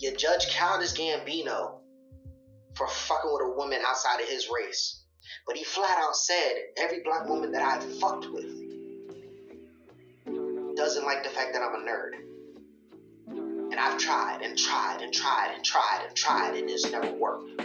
You 0.00 0.16
judge 0.16 0.48
Childish 0.48 0.94
Gambino 0.94 1.78
for 2.74 2.88
fucking 2.88 3.30
with 3.32 3.42
a 3.42 3.56
woman 3.56 3.80
outside 3.86 4.20
of 4.20 4.28
his 4.28 4.48
race. 4.52 5.04
But 5.46 5.56
he 5.56 5.62
flat 5.62 5.98
out 6.00 6.16
said 6.16 6.54
every 6.78 7.00
black 7.04 7.28
woman 7.28 7.52
that 7.52 7.62
I've 7.62 7.98
fucked 8.00 8.26
with 8.32 8.68
doesn't 10.88 11.04
like 11.04 11.22
the 11.22 11.28
fact 11.28 11.52
that 11.52 11.60
I'm 11.60 11.74
a 11.74 11.86
nerd. 11.86 12.12
And 13.70 13.74
I've 13.78 13.98
tried 13.98 14.40
and 14.40 14.56
tried 14.56 15.02
and 15.02 15.12
tried 15.12 15.52
and 15.54 15.62
tried 15.62 16.06
and 16.06 16.16
tried 16.16 16.56
and 16.56 16.70
it's 16.70 16.90
never 16.90 17.12
worked. 17.12 17.60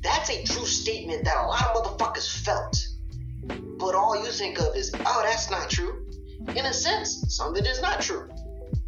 That's 0.00 0.30
a 0.30 0.42
true 0.42 0.64
statement 0.64 1.26
that 1.26 1.36
a 1.36 1.46
lot 1.46 1.66
of 1.66 1.76
motherfuckers 1.76 2.42
felt. 2.46 2.82
But 3.78 3.94
all 3.94 4.24
you 4.24 4.30
think 4.30 4.58
of 4.58 4.74
is, 4.74 4.90
oh, 4.94 5.22
that's 5.22 5.50
not 5.50 5.68
true. 5.68 6.06
In 6.56 6.64
a 6.64 6.72
sense, 6.72 7.26
some 7.28 7.50
of 7.50 7.56
it 7.58 7.66
is 7.66 7.82
not 7.82 8.00
true. 8.00 8.26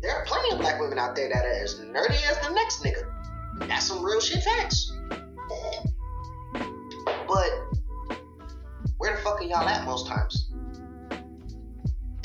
There 0.00 0.12
are 0.16 0.24
plenty 0.24 0.54
of 0.54 0.58
black 0.58 0.80
women 0.80 0.98
out 0.98 1.14
there 1.14 1.28
that 1.28 1.44
are 1.44 1.62
as 1.62 1.74
nerdy 1.74 2.26
as 2.30 2.38
the 2.38 2.54
next 2.54 2.82
nigga. 2.82 3.04
That's 3.68 3.86
some 3.86 4.02
real 4.02 4.20
shit 4.20 4.42
facts. 4.42 4.96
But 7.28 7.50
where 8.96 9.14
the 9.14 9.22
fuck 9.22 9.42
are 9.42 9.44
y'all 9.44 9.68
at 9.68 9.84
most 9.84 10.06
times? 10.06 10.49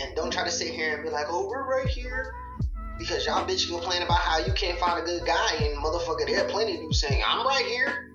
And 0.06 0.16
don't 0.16 0.32
try 0.32 0.44
to 0.44 0.52
sit 0.52 0.72
here 0.72 0.94
and 0.94 1.04
be 1.04 1.10
like, 1.10 1.26
oh, 1.30 1.48
we're 1.48 1.68
right 1.68 1.88
here. 1.88 2.34
Because 3.00 3.26
y'all 3.26 3.46
bitch 3.46 3.68
complain 3.68 4.04
about 4.04 4.20
how 4.20 4.38
you 4.38 4.54
can't 4.54 4.78
find 4.80 5.02
a 5.02 5.06
good 5.06 5.26
guy, 5.26 5.56
and 5.56 5.84
motherfucker, 5.84 6.28
there 6.28 6.46
are 6.46 6.50
plenty 6.50 6.76
of 6.76 6.82
you 6.84 6.94
saying, 6.94 7.22
I'm 7.26 7.46
right 7.46 7.66
here. 7.66 8.14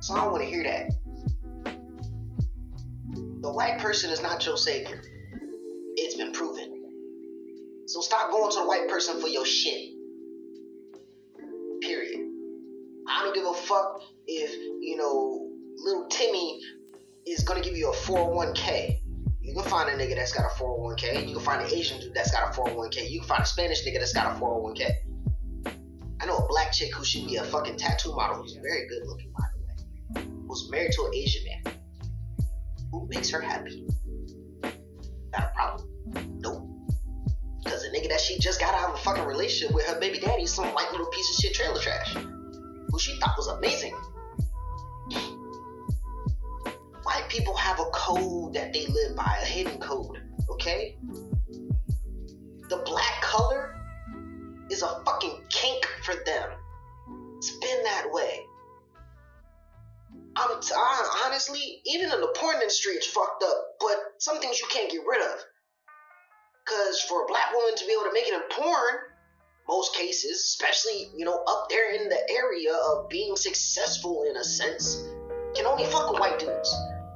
So 0.00 0.14
I 0.14 0.20
don't 0.20 0.32
want 0.32 0.44
to 0.44 0.48
hear 0.48 0.62
that. 0.64 0.90
The 3.40 3.50
white 3.50 3.78
person 3.78 4.10
is 4.10 4.22
not 4.22 4.44
your 4.44 4.56
savior. 4.56 5.02
It's 5.96 6.16
been 6.16 6.32
proven. 6.32 7.84
So 7.86 8.00
stop 8.00 8.30
going 8.30 8.50
to 8.52 8.60
the 8.60 8.66
white 8.66 8.88
person 8.88 9.20
for 9.20 9.28
your 9.28 9.46
shit. 9.46 9.90
Period. 11.80 12.20
I 13.08 13.22
don't 13.22 13.34
give 13.34 13.46
a 13.46 13.54
fuck 13.54 14.02
if, 14.26 14.54
you 14.54 14.96
know, 14.96 15.50
little 15.76 16.06
Timmy 16.08 16.60
is 17.26 17.42
gonna 17.44 17.60
give 17.60 17.76
you 17.76 17.90
a 17.90 17.94
401k. 17.94 19.00
You 19.44 19.52
can 19.52 19.64
find 19.64 19.90
a 19.90 19.92
nigga 19.92 20.16
that's 20.16 20.32
got 20.32 20.46
a 20.46 20.54
401k. 20.54 21.28
You 21.28 21.34
can 21.34 21.44
find 21.44 21.60
an 21.60 21.70
Asian 21.70 22.00
dude 22.00 22.14
that's 22.14 22.30
got 22.30 22.56
a 22.56 22.60
401k. 22.60 23.10
You 23.10 23.20
can 23.20 23.28
find 23.28 23.42
a 23.42 23.46
Spanish 23.46 23.84
nigga 23.84 23.98
that's 23.98 24.14
got 24.14 24.34
a 24.34 24.40
401k. 24.40 24.90
I 26.20 26.26
know 26.26 26.38
a 26.38 26.48
black 26.48 26.72
chick 26.72 26.94
who 26.94 27.04
should 27.04 27.26
be 27.26 27.36
a 27.36 27.44
fucking 27.44 27.76
tattoo 27.76 28.14
model 28.14 28.36
who's 28.36 28.54
very 28.54 28.88
good 28.88 29.06
looking, 29.06 29.30
by 29.36 29.44
the 29.54 30.22
way, 30.22 30.26
who's 30.48 30.70
married 30.70 30.92
to 30.92 31.04
an 31.04 31.14
Asian 31.14 31.44
man. 31.44 31.74
Who 32.90 33.06
makes 33.10 33.28
her 33.28 33.40
happy? 33.42 33.86
Not 34.62 35.42
a 35.42 35.50
problem. 35.54 35.88
Nope. 36.38 36.66
Because 37.62 37.82
the 37.82 37.88
nigga 37.88 38.08
that 38.08 38.22
she 38.22 38.38
just 38.38 38.60
got 38.60 38.74
out 38.74 38.90
of 38.90 38.94
a 38.94 38.98
fucking 38.98 39.24
relationship 39.24 39.74
with 39.74 39.84
her 39.84 40.00
baby 40.00 40.20
daddy 40.20 40.44
is 40.44 40.54
some 40.54 40.68
white 40.68 40.90
little 40.90 41.08
piece 41.08 41.28
of 41.28 41.42
shit 41.42 41.54
trailer 41.54 41.80
trash. 41.80 42.14
Who 42.14 42.98
she 42.98 43.18
thought 43.20 43.34
was 43.36 43.48
amazing. 43.48 43.94
People 47.34 47.56
have 47.56 47.80
a 47.80 47.90
code 47.92 48.54
that 48.54 48.72
they 48.72 48.86
live 48.86 49.16
by, 49.16 49.36
a 49.42 49.44
hidden 49.44 49.78
code, 49.80 50.18
okay? 50.48 50.96
The 52.68 52.80
black 52.86 53.20
color 53.22 53.74
is 54.70 54.82
a 54.82 55.02
fucking 55.04 55.42
kink 55.50 55.84
for 56.04 56.14
them. 56.24 56.50
It's 57.38 57.50
been 57.50 57.82
that 57.82 58.06
way. 58.12 58.40
I'm 60.36 60.60
t- 60.60 60.74
I, 60.76 61.22
honestly, 61.26 61.82
even 61.86 62.12
in 62.12 62.20
the 62.20 62.32
porn 62.36 62.56
industry, 62.56 62.92
it's 62.92 63.06
fucked 63.06 63.42
up. 63.42 63.64
But 63.80 63.96
some 64.18 64.40
things 64.40 64.60
you 64.60 64.66
can't 64.70 64.90
get 64.90 65.02
rid 65.06 65.20
of. 65.20 65.38
Cause 66.66 67.00
for 67.08 67.24
a 67.24 67.26
black 67.26 67.52
woman 67.52 67.76
to 67.76 67.86
be 67.86 67.92
able 67.92 68.04
to 68.04 68.12
make 68.12 68.26
it 68.26 68.34
in 68.34 68.40
porn, 68.50 68.94
most 69.68 69.94
cases, 69.94 70.38
especially 70.44 71.08
you 71.16 71.24
know 71.24 71.42
up 71.46 71.68
there 71.68 71.94
in 71.94 72.08
the 72.08 72.30
area 72.30 72.74
of 72.74 73.08
being 73.10 73.36
successful 73.36 74.24
in 74.28 74.36
a 74.36 74.44
sense, 74.44 75.04
can 75.54 75.66
only 75.66 75.84
fuck 75.84 76.10
with 76.10 76.20
white 76.20 76.38
dudes 76.38 76.74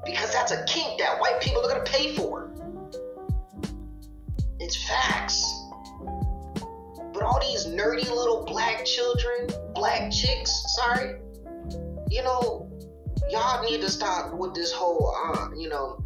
because 0.09 0.33
that's 0.33 0.53
a 0.53 0.65
kink 0.65 0.99
that 0.99 1.21
white 1.21 1.39
people 1.41 1.63
are 1.65 1.69
gonna 1.69 1.85
pay 1.85 2.17
for. 2.17 2.51
It's 4.59 4.89
facts. 4.89 5.45
But 7.13 7.23
all 7.23 7.41
these 7.41 7.67
nerdy 7.67 8.09
little 8.09 8.45
black 8.45 8.85
children, 8.85 9.49
black 9.75 10.11
chicks, 10.11 10.51
sorry, 10.77 11.17
you 12.11 12.23
know, 12.23 12.71
y'all 13.29 13.63
need 13.63 13.81
to 13.83 13.91
stop 13.91 14.33
with 14.35 14.55
this 14.55 14.73
whole, 14.73 15.15
uh, 15.27 15.49
you 15.57 15.69
know, 15.69 16.03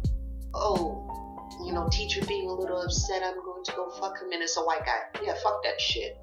oh, 0.53 0.99
you 1.65 1.71
know, 1.71 1.87
teacher 1.91 2.21
being 2.27 2.49
a 2.49 2.53
little 2.53 2.81
upset, 2.81 3.23
I'm 3.23 3.35
going 3.43 3.63
to 3.63 3.71
go 3.73 3.89
fuck 3.91 4.19
him 4.21 4.31
and 4.33 4.41
it's 4.41 4.57
a 4.57 4.61
white 4.61 4.85
guy. 4.85 5.21
Yeah, 5.23 5.35
fuck 5.41 5.63
that 5.63 5.79
shit. 5.79 6.17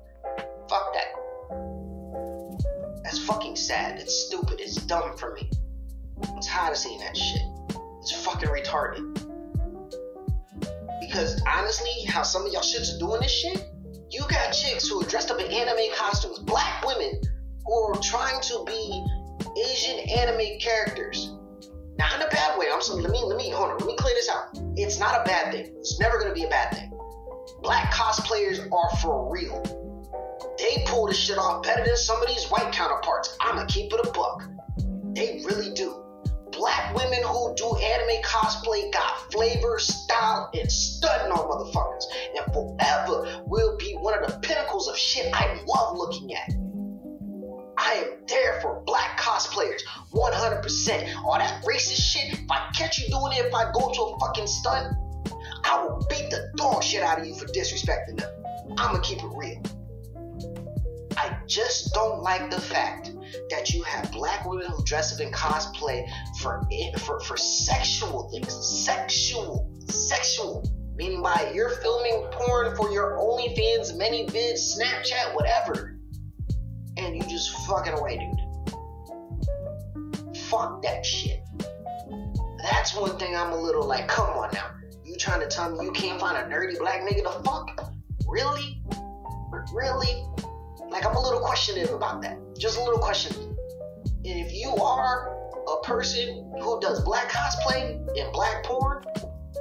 Fuck 0.68 0.92
that. 0.92 1.14
That's 3.04 3.24
fucking 3.24 3.56
sad. 3.56 3.98
It's 3.98 4.26
stupid. 4.26 4.60
It's 4.60 4.76
dumb 4.76 5.16
for 5.16 5.32
me. 5.32 5.50
I'm 6.28 6.40
tired 6.40 6.72
of 6.72 6.76
seeing 6.76 7.00
that 7.00 7.16
shit. 7.16 7.42
It's 8.00 8.12
fucking 8.24 8.48
retarded. 8.48 9.14
Because 11.00 11.42
honestly, 11.46 12.04
how 12.06 12.22
some 12.22 12.46
of 12.46 12.52
y'all 12.52 12.62
shits 12.62 12.94
are 12.94 12.98
doing 12.98 13.20
this 13.20 13.32
shit, 13.32 13.70
you 14.10 14.20
got 14.28 14.50
chicks 14.52 14.88
who 14.88 15.02
are 15.02 15.06
dressed 15.06 15.30
up 15.30 15.40
in 15.40 15.50
anime 15.50 15.92
costumes, 15.96 16.38
black 16.40 16.84
women 16.84 17.20
who 17.64 17.74
are 17.84 18.00
trying 18.00 18.40
to 18.42 18.64
be 18.66 19.04
Asian 19.68 19.98
anime 20.18 20.58
characters. 20.60 21.32
Not 21.98 22.14
in 22.16 22.22
a 22.22 22.30
bad 22.30 22.58
way. 22.58 22.66
I'm 22.72 22.80
sorry. 22.80 23.02
Let 23.02 23.12
me 23.12 23.22
let 23.22 23.36
me 23.36 23.50
hold 23.50 23.70
on. 23.70 23.78
Let 23.78 23.86
me 23.86 23.96
clear 23.96 24.14
this 24.14 24.28
out. 24.30 24.58
It's 24.76 24.98
not 24.98 25.20
a 25.20 25.24
bad 25.24 25.52
thing. 25.52 25.74
It's 25.78 26.00
never 26.00 26.18
gonna 26.18 26.32
be 26.32 26.44
a 26.44 26.48
bad 26.48 26.72
thing. 26.72 26.90
Black 27.62 27.92
cosplayers 27.92 28.60
are 28.72 28.96
for 28.98 29.30
real. 29.30 29.62
They 30.58 30.82
pull 30.86 31.06
this 31.06 31.18
shit 31.18 31.36
off 31.36 31.62
better 31.62 31.84
than 31.84 31.96
some 31.96 32.22
of 32.22 32.28
these 32.28 32.46
white 32.46 32.72
counterparts. 32.72 33.36
I'ma 33.40 33.66
keep 33.66 33.92
it 33.92 34.00
a 34.02 34.10
buck. 34.12 34.44
They 35.14 35.42
really 35.44 35.74
do. 35.74 36.02
Black 36.60 36.94
women 36.94 37.22
who 37.22 37.54
do 37.56 37.74
anime 37.74 38.22
cosplay 38.22 38.92
got 38.92 39.32
flavor, 39.32 39.78
style, 39.78 40.50
and 40.52 40.70
stunning 40.70 41.32
on 41.32 41.48
motherfuckers. 41.48 42.04
And 42.36 42.52
forever 42.52 43.42
will 43.46 43.78
be 43.78 43.94
one 43.94 44.22
of 44.22 44.30
the 44.30 44.38
pinnacles 44.40 44.86
of 44.86 44.94
shit 44.94 45.32
I 45.32 45.58
love 45.66 45.96
looking 45.96 46.34
at. 46.34 46.50
I 47.78 47.94
am 47.94 48.26
there 48.28 48.60
for 48.60 48.82
black 48.84 49.18
cosplayers, 49.18 49.80
100%. 50.12 51.24
All 51.24 51.38
that 51.38 51.64
racist 51.64 52.02
shit, 52.02 52.34
if 52.34 52.50
I 52.50 52.70
catch 52.76 52.98
you 52.98 53.08
doing 53.08 53.32
it, 53.32 53.46
if 53.46 53.54
I 53.54 53.72
go 53.72 53.90
to 53.90 54.02
a 54.02 54.18
fucking 54.18 54.46
stunt, 54.46 54.94
I 55.64 55.82
will 55.82 56.06
beat 56.10 56.28
the 56.28 56.52
dog 56.56 56.82
shit 56.82 57.02
out 57.02 57.20
of 57.20 57.26
you 57.26 57.36
for 57.36 57.46
disrespecting 57.46 58.20
them. 58.20 58.30
I'ma 58.76 58.98
keep 58.98 59.20
it 59.20 59.30
real. 59.34 59.62
I 61.16 61.38
just 61.46 61.94
don't 61.94 62.20
like 62.22 62.50
the 62.50 62.60
fact 62.60 63.12
that 63.50 63.70
you 63.72 63.82
have 63.82 64.10
black 64.12 64.44
women 64.46 64.66
who 64.70 64.82
dress 64.84 65.12
up 65.14 65.20
in 65.20 65.32
cosplay 65.32 66.08
for 66.40 66.62
for, 66.98 67.20
for 67.20 67.36
sexual 67.36 68.28
things. 68.30 68.52
Sexual. 68.52 69.70
Sexual. 69.88 70.64
Meaning 70.96 71.22
by 71.22 71.50
you're 71.54 71.70
filming 71.70 72.26
porn 72.32 72.76
for 72.76 72.90
your 72.90 73.16
OnlyFans, 73.18 73.96
ManyVids, 73.96 74.78
Snapchat, 74.78 75.34
whatever. 75.34 75.98
And 76.96 77.16
you 77.16 77.22
just 77.22 77.50
fucking 77.66 77.94
away, 77.94 78.18
dude. 78.18 78.38
Fuck 80.36 80.82
that 80.82 81.06
shit. 81.06 81.40
That's 82.62 82.94
one 82.94 83.18
thing 83.18 83.34
I'm 83.34 83.52
a 83.52 83.56
little 83.56 83.86
like, 83.86 84.08
come 84.08 84.28
on 84.36 84.50
now. 84.52 84.66
You 85.04 85.16
trying 85.16 85.40
to 85.40 85.46
tell 85.46 85.70
me 85.70 85.84
you 85.84 85.92
can't 85.92 86.20
find 86.20 86.36
a 86.36 86.42
nerdy 86.54 86.78
black 86.78 87.00
nigga 87.00 87.22
to 87.22 87.42
fuck? 87.42 87.92
Really? 88.28 88.82
Really? 89.72 90.26
Like 90.90 91.06
I'm 91.06 91.16
a 91.16 91.20
little 91.20 91.40
questioning 91.40 91.88
about 91.88 92.20
that. 92.22 92.38
Just 92.60 92.76
a 92.78 92.82
little 92.82 92.98
question. 92.98 93.56
If 94.22 94.52
you 94.52 94.68
are 94.76 95.34
a 95.66 95.82
person 95.82 96.52
who 96.60 96.78
does 96.78 97.02
black 97.04 97.30
cosplay 97.30 97.96
and 98.18 98.32
black 98.34 98.64
porn, 98.64 99.02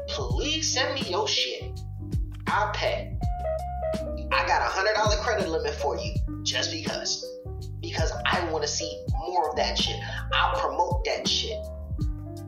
please 0.10 0.74
send 0.74 0.96
me 0.96 1.10
your 1.10 1.26
shit. 1.26 1.80
I'll 2.48 2.74
pay. 2.74 3.18
I 4.34 4.46
got 4.46 4.62
a 4.62 4.66
hundred 4.66 4.96
dollar 4.96 5.16
credit 5.22 5.48
limit 5.48 5.76
for 5.76 5.96
you 5.96 6.14
just 6.44 6.74
because. 6.74 7.26
Because 7.80 8.12
I 8.26 8.44
want 8.52 8.64
to 8.64 8.68
see 8.68 9.02
more 9.18 9.50
of 9.50 9.56
that 9.56 9.78
shit. 9.78 9.96
I'll 10.34 10.60
promote 10.60 11.06
that 11.06 11.26
shit. 11.26 11.58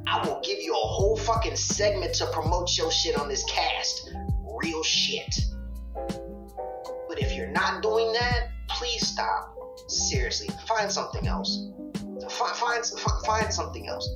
I 0.05 0.27
will 0.27 0.41
give 0.43 0.59
you 0.59 0.73
a 0.73 0.85
whole 0.85 1.15
fucking 1.15 1.55
segment 1.55 2.13
to 2.15 2.25
promote 2.25 2.77
your 2.77 2.91
shit 2.91 3.17
on 3.17 3.29
this 3.29 3.45
cast. 3.45 4.13
Real 4.61 4.83
shit. 4.83 5.33
But 7.07 7.21
if 7.21 7.31
you're 7.37 7.51
not 7.51 7.81
doing 7.81 8.11
that, 8.11 8.49
please 8.67 9.07
stop. 9.07 9.60
Seriously, 10.11 10.49
find 10.67 10.91
something 10.91 11.25
else. 11.25 11.69
Find 12.31 12.57
find 12.57 12.85
find 13.25 13.53
something 13.53 13.87
else. 13.87 14.09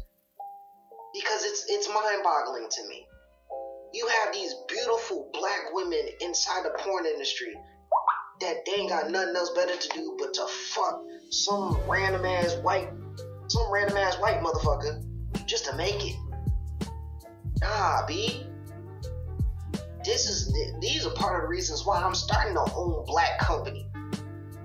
Because 1.13 1.45
it's 1.45 1.65
it's 1.69 1.87
mind-boggling 1.87 2.67
to 2.69 2.87
me. 2.89 3.07
You 3.93 4.05
have 4.05 4.33
these 4.33 4.53
beautiful 4.67 5.29
black 5.31 5.71
women 5.71 6.01
inside 6.19 6.65
the 6.65 6.71
porn 6.79 7.05
industry 7.05 7.55
that 8.41 8.55
they 8.65 8.81
ain't 8.81 8.89
got 8.89 9.09
nothing 9.09 9.37
else 9.37 9.51
better 9.51 9.77
to 9.77 9.89
do 9.93 10.17
but 10.19 10.33
to 10.33 10.45
fuck 10.73 11.01
some 11.29 11.79
random 11.87 12.25
ass 12.25 12.57
white, 12.61 12.89
some 13.47 13.71
random 13.71 13.95
ass 13.95 14.19
white 14.19 14.41
motherfucker 14.41 15.01
just 15.45 15.63
to 15.63 15.77
make 15.77 16.05
it. 16.05 16.17
Nah, 17.61 18.05
B. 18.05 18.45
this 20.03 20.27
is 20.27 20.53
these 20.81 21.05
are 21.05 21.13
part 21.13 21.37
of 21.37 21.43
the 21.43 21.47
reasons 21.47 21.85
why 21.85 22.03
I'm 22.03 22.15
starting 22.15 22.55
to 22.55 22.73
own 22.75 23.05
black 23.05 23.39
company 23.39 23.87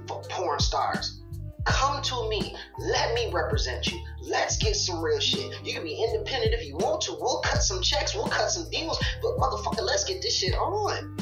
for 0.09 0.21
porn 0.23 0.59
stars. 0.59 1.19
Come 1.65 2.03
to 2.03 2.29
me. 2.29 2.57
Let 2.79 3.15
me 3.15 3.31
represent 3.33 3.87
you. 3.87 4.03
Let's 4.23 4.57
get 4.57 4.77
some 4.77 5.03
real 5.03 5.21
shit. 5.21 5.53
You 5.65 5.75
can 5.75 5.85
be 5.85 6.03
independent 6.03 6.55
if 6.55 6.65
you 6.67 6.77
want 6.77 7.03
to. 7.03 7.17
We'll 7.21 7.41
cut 7.41 7.63
some 7.63 7.83
checks. 7.83 8.15
We'll 8.15 8.29
cut 8.29 8.51
some 8.51 8.71
deals. 8.71 8.99
But 9.23 9.37
motherfucker, 9.37 9.83
let's 9.83 10.05
get 10.05 10.23
this 10.23 10.35
shit 10.35 10.55
on. 10.55 11.17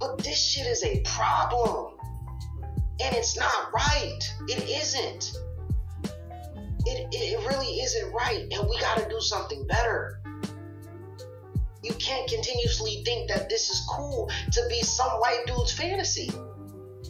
But 0.00 0.18
this 0.18 0.38
shit 0.38 0.66
is 0.66 0.82
a 0.84 1.00
problem. 1.02 1.94
And 3.00 3.14
it's 3.14 3.38
not 3.38 3.72
right. 3.72 4.20
It 4.48 4.68
isn't. 4.68 5.32
It, 6.86 7.08
it 7.12 7.38
really 7.46 7.80
isn't 7.80 8.12
right. 8.12 8.46
And 8.50 8.68
we 8.68 8.78
got 8.80 8.98
to 8.98 9.08
do 9.08 9.20
something 9.20 9.66
better. 9.66 10.20
You 11.82 11.92
can't 11.94 12.28
continuously 12.28 13.02
think 13.04 13.28
that 13.28 13.48
this 13.48 13.68
is 13.70 13.86
cool 13.90 14.30
to 14.52 14.62
be 14.68 14.80
some 14.80 15.10
white 15.20 15.44
dude's 15.46 15.72
fantasy 15.72 16.30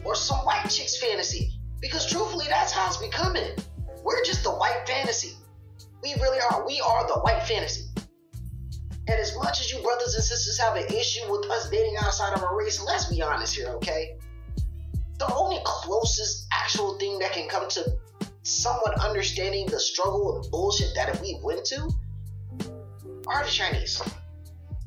or 0.05 0.15
some 0.15 0.39
white 0.39 0.69
chick's 0.69 0.97
fantasy. 0.97 1.54
Because 1.85 2.11
truthfully, 2.11 2.47
that's 2.49 2.73
how 2.73 2.87
it's 2.87 2.97
becoming. 2.97 3.51
We're 4.03 4.25
just 4.25 4.43
the 4.43 4.51
white 4.51 4.85
fantasy. 4.87 5.35
We 6.03 6.15
really 6.15 6.39
are. 6.51 6.67
We 6.67 6.81
are 6.81 7.07
the 7.07 7.21
white 7.21 7.43
fantasy. 7.43 7.91
And 9.07 9.21
as 9.21 9.37
much 9.37 9.61
as 9.61 9.71
you 9.71 9.83
brothers 9.83 10.15
and 10.15 10.25
sisters 10.25 10.59
have 10.59 10.77
an 10.77 10.87
issue 10.87 11.31
with 11.31 11.45
us 11.51 11.69
dating 11.69 11.97
outside 12.01 12.33
of 12.33 12.43
our 12.43 12.57
race, 12.59 12.83
let's 12.83 13.13
be 13.13 13.21
honest 13.21 13.55
here, 13.55 13.69
okay? 13.69 14.17
The 15.19 15.31
only 15.35 15.59
closest 15.65 16.47
actual 16.55 16.99
thing 16.99 17.19
that 17.19 17.33
can 17.33 17.51
come 17.51 17.69
to 17.69 17.85
someone 18.45 18.95
understanding 19.01 19.67
the 19.67 19.79
struggle 19.79 20.41
and 20.41 20.51
bullshit 20.51 20.95
that 20.95 21.21
we 21.21 21.39
went 21.43 21.67
to 21.67 21.91
are 23.27 23.45
the 23.45 23.51
Chinese. 23.51 24.03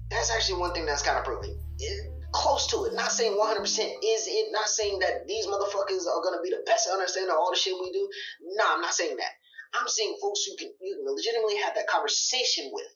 That's 0.10 0.32
actually 0.32 0.62
one 0.62 0.74
thing 0.74 0.88
that's 0.88 1.04
kind 1.04 1.20
of 1.20 1.26
proven. 1.26 1.60
It, 1.78 2.12
close 2.32 2.68
to 2.68 2.86
it. 2.86 2.94
Not 2.94 3.12
saying 3.12 3.38
100% 3.38 3.62
is 3.64 4.28
it. 4.28 4.52
Not 4.52 4.68
saying 4.68 5.00
that 5.00 5.28
these 5.28 5.48
motherfuckers 5.48 6.08
are 6.08 6.24
gonna 6.24 6.42
be 6.44 6.50
the 6.50 6.64
best 6.66 6.90
understanding 6.92 7.32
all 7.32 7.52
the 7.52 7.58
shit 7.58 7.74
we 7.80 7.92
do. 7.92 8.10
Nah, 8.42 8.76
I'm 8.76 8.82
not 8.82 8.94
saying 8.94 9.18
that. 9.18 9.32
I'm 9.74 9.88
saying 9.88 10.18
folks 10.22 10.44
who 10.46 10.56
can 10.56 10.72
you 10.82 10.96
can 10.96 11.14
legitimately 11.14 11.58
have 11.58 11.76
that 11.76 11.88
conversation 11.88 12.70
with 12.72 12.88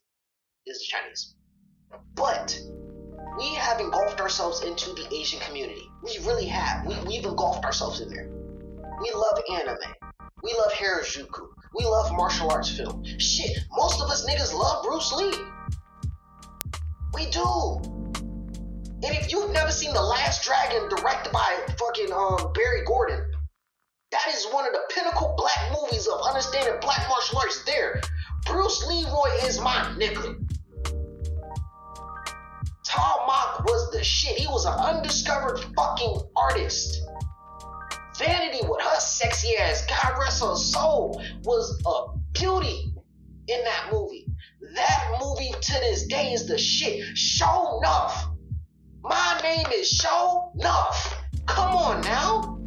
is 0.66 0.80
the 0.80 0.86
Chinese. 0.86 1.36
But 2.16 2.58
we 3.38 3.54
have 3.56 3.80
engulfed 3.80 4.20
ourselves 4.22 4.64
into 4.64 4.94
the 4.94 5.08
Asian 5.14 5.40
community. 5.42 5.90
We 6.04 6.18
really 6.26 6.48
have. 6.48 6.86
We, 6.86 6.96
we've 7.08 7.26
engulfed 7.26 7.66
ourselves 7.66 8.02
in 8.02 8.10
there. 8.10 8.30
We 9.02 9.12
love 9.14 9.40
anime. 9.52 9.78
We 10.44 10.54
love 10.54 10.72
Harajuku. 10.74 11.48
We 11.76 11.86
love 11.86 12.12
martial 12.14 12.50
arts 12.52 12.76
film. 12.76 13.04
Shit, 13.06 13.58
most 13.72 14.02
of 14.02 14.10
us 14.10 14.26
niggas 14.26 14.54
love 14.54 14.84
Bruce 14.84 15.14
Lee. 15.14 15.34
We 17.14 17.30
do. 17.30 18.01
And 19.04 19.16
if 19.16 19.32
you've 19.32 19.52
never 19.52 19.72
seen 19.72 19.94
The 19.94 20.02
Last 20.02 20.44
Dragon 20.44 20.88
directed 20.90 21.32
by 21.32 21.60
fucking 21.80 22.12
um, 22.14 22.54
Berry 22.54 22.84
Gordy, 22.86 23.16
that 24.12 24.28
is 24.30 24.46
one 24.52 24.68
of 24.68 24.74
the 24.74 24.82
pinnacle 24.94 25.34
black 25.38 25.72
movies 25.72 26.08
of 26.08 26.22
understanding 26.22 26.76
black 26.82 27.08
martial 27.10 27.40
arts 27.40 27.64
there. 27.64 28.00
Bruce 28.46 28.86
Leroy 28.86 29.30
is 29.44 29.60
my 29.60 29.96
nigga. 29.98 30.38
Taimak 32.88 33.64
was 33.64 33.92
the 33.92 34.04
shit. 34.04 34.38
He 34.38 34.48
was 34.48 34.66
an 34.66 34.74
undiscovered 34.74 35.60
fucking 35.76 36.22
artist. 36.36 37.02
Vanity 38.20 38.60
with 38.68 38.82
her 38.82 39.00
sexy 39.00 39.56
ass, 39.58 39.86
God 39.88 40.20
rest 40.20 40.44
her 40.44 40.56
soul, 40.56 41.20
was 41.44 41.82
a 41.88 42.20
beauty 42.34 42.94
in 43.48 43.64
that 43.64 43.90
movie. 43.92 44.28
That 44.76 45.18
movie 45.20 45.52
to 45.60 45.74
this 45.80 46.06
day 46.06 46.34
is 46.34 46.48
the 46.48 46.58
shit. 46.58 47.18
Show 47.18 47.80
enough. 47.80 48.31
My 49.04 49.40
name 49.42 49.66
is 49.74 49.92
Sho'nuff. 50.00 51.14
Come 51.48 51.76
on 51.76 52.02
now. 52.02 52.60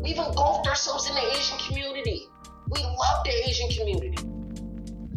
We've 0.00 0.16
engulfed 0.16 0.68
ourselves 0.68 1.08
in 1.08 1.14
the 1.14 1.36
Asian 1.36 1.58
community. 1.58 2.28
We 2.70 2.80
love 2.82 3.24
the 3.24 3.32
Asian 3.48 3.68
community. 3.70 4.16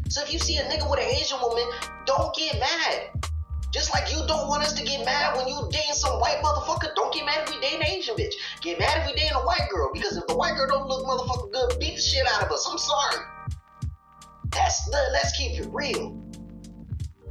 So 0.10 0.24
if 0.24 0.34
you 0.34 0.40
see 0.40 0.58
a 0.58 0.64
nigga 0.64 0.90
with 0.90 1.00
an 1.00 1.06
Asian 1.06 1.40
woman, 1.40 1.64
don't 2.06 2.36
get 2.36 2.60
mad. 2.60 3.10
Just 3.72 3.94
like 3.94 4.12
you 4.12 4.26
don't 4.28 4.48
want 4.48 4.64
us 4.64 4.74
to 4.74 4.84
get 4.84 5.06
mad 5.06 5.38
when 5.38 5.48
you 5.48 5.68
dating 5.72 5.94
some 5.94 6.20
white 6.20 6.38
motherfucker, 6.44 6.96
don't 6.96 7.14
get 7.14 7.26
mad 7.26 7.48
if 7.48 7.54
we 7.54 7.62
date 7.62 7.76
an 7.76 7.86
Asian 7.86 8.16
bitch. 8.16 8.34
Get 8.62 8.80
mad 8.80 9.02
if 9.02 9.08
we 9.08 9.14
dating 9.14 9.36
a 9.36 9.46
white 9.46 9.68
girl, 9.72 9.92
because 9.94 10.18
if 10.18 10.26
the 10.28 10.36
white 10.36 10.56
girl 10.56 10.68
don't 10.68 10.88
look 10.88 11.06
motherfucker 11.06 11.52
good, 11.52 11.80
beat 11.80 11.96
the 11.96 12.02
shit 12.02 12.26
out 12.28 12.44
of 12.44 12.52
us. 12.52 12.68
I'm 12.70 12.78
sorry. 12.78 13.26
That's 14.50 14.90
let's 14.90 15.38
keep 15.38 15.60
it 15.60 15.68
real. 15.72 16.20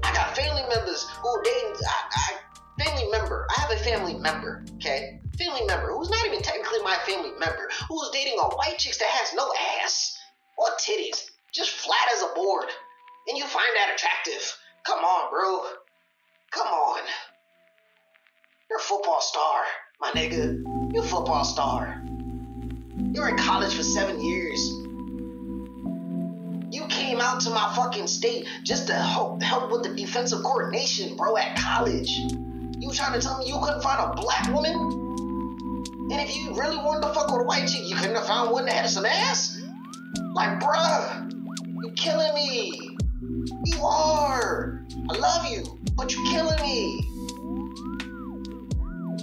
I 0.02 0.12
got 0.14 0.36
family 0.36 0.62
members 0.68 1.08
who 1.08 1.42
dating. 1.42 1.76
I, 1.84 2.04
I 2.10 2.51
family 2.78 3.06
member. 3.10 3.46
I 3.50 3.60
have 3.60 3.70
a 3.70 3.76
family 3.76 4.14
member, 4.14 4.64
okay? 4.76 5.20
Family 5.38 5.64
member 5.66 5.92
who's 5.92 6.10
not 6.10 6.26
even 6.26 6.42
technically 6.42 6.82
my 6.82 6.96
family 7.06 7.32
member, 7.38 7.68
who's 7.88 8.10
dating 8.12 8.38
a 8.38 8.48
white 8.56 8.78
chick 8.78 8.96
that 8.98 9.08
has 9.08 9.34
no 9.34 9.50
ass 9.82 10.18
or 10.58 10.68
titties, 10.78 11.30
just 11.52 11.70
flat 11.70 12.08
as 12.14 12.22
a 12.22 12.34
board. 12.34 12.66
And 13.28 13.38
you 13.38 13.46
find 13.46 13.68
that 13.76 13.94
attractive. 13.94 14.56
Come 14.84 14.98
on, 14.98 15.30
bro. 15.30 15.70
Come 16.50 16.66
on. 16.66 17.02
You're 18.68 18.78
a 18.78 18.82
football 18.82 19.20
star, 19.20 19.62
my 20.00 20.10
nigga. 20.10 20.62
You're 20.92 21.04
a 21.04 21.06
football 21.06 21.44
star. 21.44 22.02
You're 23.12 23.28
in 23.28 23.36
college 23.36 23.74
for 23.74 23.82
seven 23.82 24.20
years. 24.20 24.58
You 26.74 26.86
came 26.88 27.20
out 27.20 27.40
to 27.42 27.50
my 27.50 27.72
fucking 27.76 28.06
state 28.06 28.46
just 28.64 28.86
to 28.86 28.94
help 28.94 29.42
help 29.42 29.70
with 29.70 29.82
the 29.82 29.94
defensive 29.94 30.42
coordination, 30.42 31.16
bro, 31.16 31.36
at 31.36 31.56
college. 31.58 32.18
You 32.82 32.90
trying 32.90 33.12
to 33.12 33.24
tell 33.24 33.38
me 33.38 33.46
you 33.46 33.60
couldn't 33.60 33.80
find 33.80 34.00
a 34.00 34.20
black 34.20 34.52
woman? 34.52 34.74
And 36.10 36.20
if 36.20 36.34
you 36.34 36.52
really 36.52 36.78
wanted 36.78 37.02
to 37.02 37.14
fuck 37.14 37.30
with 37.30 37.42
a 37.42 37.44
white 37.44 37.68
chick, 37.68 37.88
you 37.88 37.94
couldn't 37.94 38.16
have 38.16 38.26
found 38.26 38.50
one 38.50 38.64
that 38.64 38.74
had 38.74 38.90
some 38.90 39.06
ass? 39.06 39.62
Like, 40.34 40.58
bruh, 40.58 41.32
you're 41.80 41.92
killing 41.92 42.34
me. 42.34 42.96
You 43.66 43.84
are. 43.84 44.84
I 45.10 45.16
love 45.16 45.46
you, 45.46 45.78
but 45.94 46.12
you're 46.12 46.24
killing 46.24 46.60
me. 46.60 47.00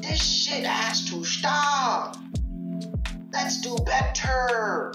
This 0.03 0.23
shit 0.23 0.65
has 0.65 1.03
to 1.09 1.25
stop. 1.25 2.15
Let's 3.33 3.59
do 3.59 3.75
better. 3.85 4.93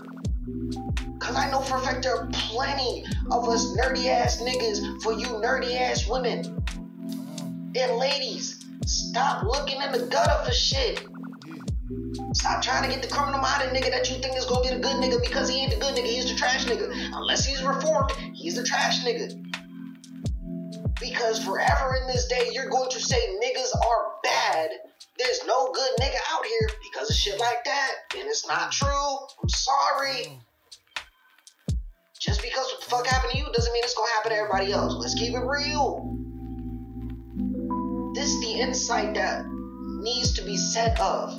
Cause 1.19 1.37
I 1.37 1.51
know 1.51 1.61
for 1.61 1.77
a 1.77 1.81
fact 1.81 2.05
there 2.05 2.17
are 2.17 2.29
plenty 2.33 3.05
of 3.31 3.47
us 3.47 3.77
nerdy 3.77 4.07
ass 4.07 4.41
niggas 4.41 5.03
for 5.03 5.13
you 5.13 5.27
nerdy 5.27 5.79
ass 5.79 6.09
women. 6.09 6.65
And 7.77 7.97
ladies, 7.99 8.54
stop 9.15 9.45
looking 9.45 9.81
in 9.81 9.93
the 9.93 10.07
gutter 10.11 10.45
for 10.45 10.51
shit. 10.51 11.07
Stop 12.33 12.61
trying 12.61 12.83
to 12.83 12.89
get 12.89 13.01
the 13.01 13.07
criminal 13.07 13.41
minded 13.41 13.71
nigga 13.71 13.89
that 13.93 14.11
you 14.11 14.17
think 14.17 14.37
is 14.37 14.45
gonna 14.45 14.63
be 14.63 14.75
the 14.75 14.81
good 14.81 14.97
nigga 14.97 15.23
because 15.23 15.49
he 15.49 15.61
ain't 15.61 15.71
the 15.71 15.79
good 15.79 15.95
nigga, 15.95 16.07
he's 16.07 16.29
the 16.29 16.37
trash 16.37 16.65
nigga. 16.65 16.91
Unless 17.15 17.47
he's 17.47 17.63
reformed, 17.63 18.11
he's 18.33 18.57
the 18.57 18.65
trash 18.65 19.05
nigga. 19.05 19.41
Because 20.99 21.45
forever 21.45 21.95
in 21.95 22.09
this 22.09 22.27
day, 22.27 22.49
you're 22.51 22.69
going 22.69 22.91
to 22.91 22.99
say 22.99 23.17
niggas 23.41 23.73
are 23.77 24.15
bad. 24.25 24.71
There's 25.17 25.47
no 25.47 25.71
good 25.73 25.91
nigga 26.01 26.19
out 26.33 26.45
here 26.45 26.71
because 26.83 27.09
of 27.09 27.15
shit 27.15 27.39
like 27.39 27.63
that. 27.65 27.91
And 28.19 28.27
it's 28.27 28.49
not 28.49 28.73
true. 28.73 28.89
I'm 29.41 29.49
sorry. 29.49 30.41
Just 32.19 32.43
because 32.43 32.67
what 32.67 32.81
the 32.81 32.91
fuck 32.91 33.07
happened 33.07 33.33
to 33.33 33.39
you 33.39 33.47
doesn't 33.53 33.73
mean 33.73 33.85
it's 33.85 33.95
gonna 33.95 34.11
happen 34.15 34.33
to 34.33 34.39
everybody 34.39 34.73
else. 34.73 34.95
Let's 34.99 35.15
keep 35.15 35.35
it 35.35 35.45
real. 35.45 36.24
Is 38.25 38.41
the 38.41 38.53
insight 38.59 39.13
that 39.17 39.45
needs 40.01 40.33
to 40.33 40.43
be 40.47 40.57
said 40.57 40.99
of. 40.99 41.39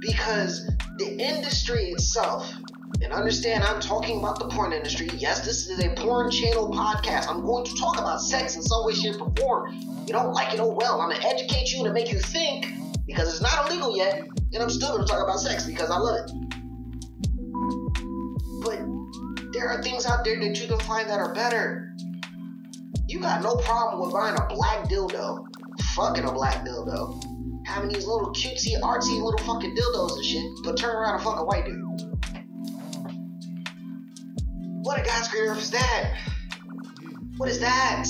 Because 0.00 0.66
the 0.98 1.16
industry 1.16 1.90
itself, 1.90 2.52
and 3.00 3.12
understand 3.12 3.62
I'm 3.62 3.80
talking 3.80 4.18
about 4.18 4.40
the 4.40 4.48
porn 4.48 4.72
industry. 4.72 5.10
Yes, 5.14 5.46
this 5.46 5.68
is 5.68 5.78
a 5.78 5.90
porn 5.94 6.28
channel 6.28 6.68
podcast. 6.70 7.28
I'm 7.28 7.40
going 7.42 7.64
to 7.64 7.74
talk 7.76 8.00
about 8.00 8.20
sex 8.20 8.56
in 8.56 8.62
some 8.62 8.84
way, 8.84 8.94
shape, 8.94 9.22
or 9.22 9.32
form. 9.38 9.72
You 10.08 10.12
don't 10.12 10.32
like 10.32 10.54
it, 10.54 10.58
oh 10.58 10.74
well. 10.74 11.00
I'm 11.00 11.10
gonna 11.10 11.24
educate 11.24 11.72
you 11.72 11.84
to 11.84 11.92
make 11.92 12.10
you 12.10 12.18
think 12.18 12.66
because 13.06 13.28
it's 13.28 13.40
not 13.40 13.68
illegal 13.68 13.96
yet, 13.96 14.22
and 14.52 14.60
I'm 14.60 14.70
still 14.70 14.96
gonna 14.96 15.06
talk 15.06 15.22
about 15.22 15.38
sex 15.38 15.64
because 15.64 15.88
I 15.88 15.98
love 15.98 16.16
it. 16.18 16.32
But 18.64 19.52
there 19.52 19.68
are 19.68 19.80
things 19.84 20.04
out 20.04 20.24
there 20.24 20.40
that 20.40 20.60
you 20.60 20.66
can 20.66 20.80
find 20.80 21.08
that 21.08 21.20
are 21.20 21.32
better. 21.32 21.94
You 23.12 23.20
got 23.20 23.42
no 23.42 23.56
problem 23.56 24.00
with 24.00 24.14
buying 24.14 24.38
a 24.40 24.46
black 24.46 24.88
dildo, 24.88 25.44
fucking 25.94 26.24
a 26.24 26.32
black 26.32 26.64
dildo, 26.64 27.22
having 27.66 27.90
these 27.90 28.06
little 28.06 28.32
cutesy, 28.32 28.80
artsy 28.80 29.22
little 29.22 29.36
fucking 29.36 29.76
dildos 29.76 30.16
and 30.16 30.24
shit, 30.24 30.50
but 30.64 30.78
turn 30.78 30.96
around 30.96 31.16
and 31.16 31.22
fuck 31.22 31.38
a 31.38 31.44
white 31.44 31.66
dude. 31.66 31.84
What 34.82 34.98
a 34.98 35.02
God's 35.04 35.28
creator 35.28 35.52
is 35.56 35.70
that? 35.72 36.16
What 37.36 37.50
is 37.50 37.60
that? 37.60 38.06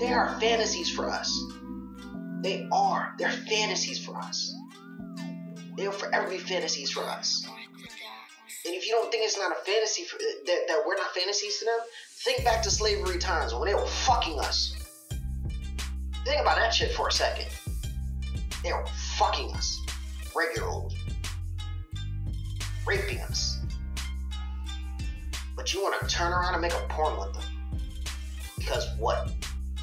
They 0.00 0.10
are 0.14 0.34
fantasies 0.40 0.88
for 0.88 1.10
us. 1.10 1.38
They 2.40 2.66
are. 2.72 3.14
They're 3.18 3.30
fantasies 3.30 4.02
for 4.02 4.16
us. 4.16 4.54
They'll 5.76 5.92
forever 5.92 6.30
be 6.30 6.38
fantasies 6.38 6.90
for 6.90 7.04
us. 7.04 7.46
And 8.64 8.74
if 8.74 8.86
you 8.86 8.92
don't 8.92 9.10
think 9.10 9.24
it's 9.26 9.36
not 9.36 9.52
a 9.52 9.64
fantasy 9.66 10.04
for, 10.04 10.16
that, 10.18 10.64
that 10.68 10.82
we're 10.86 10.94
not 10.94 11.12
fantasies 11.14 11.58
to 11.58 11.64
them, 11.66 11.78
Think 12.24 12.44
back 12.44 12.62
to 12.62 12.70
slavery 12.70 13.18
times 13.18 13.52
when 13.52 13.66
they 13.66 13.74
were 13.74 13.84
fucking 13.84 14.38
us. 14.38 14.76
Think 16.24 16.40
about 16.40 16.56
that 16.56 16.72
shit 16.72 16.92
for 16.92 17.08
a 17.08 17.12
second. 17.12 17.48
They 18.62 18.72
were 18.72 18.86
fucking 19.18 19.52
us 19.54 19.80
regularly, 20.32 20.94
raping 22.86 23.18
us. 23.18 23.58
But 25.56 25.74
you 25.74 25.82
want 25.82 26.00
to 26.00 26.06
turn 26.06 26.32
around 26.32 26.54
and 26.54 26.62
make 26.62 26.74
a 26.74 26.86
porn 26.88 27.18
with 27.18 27.32
them. 27.32 27.42
Because 28.56 28.86
what? 29.00 29.28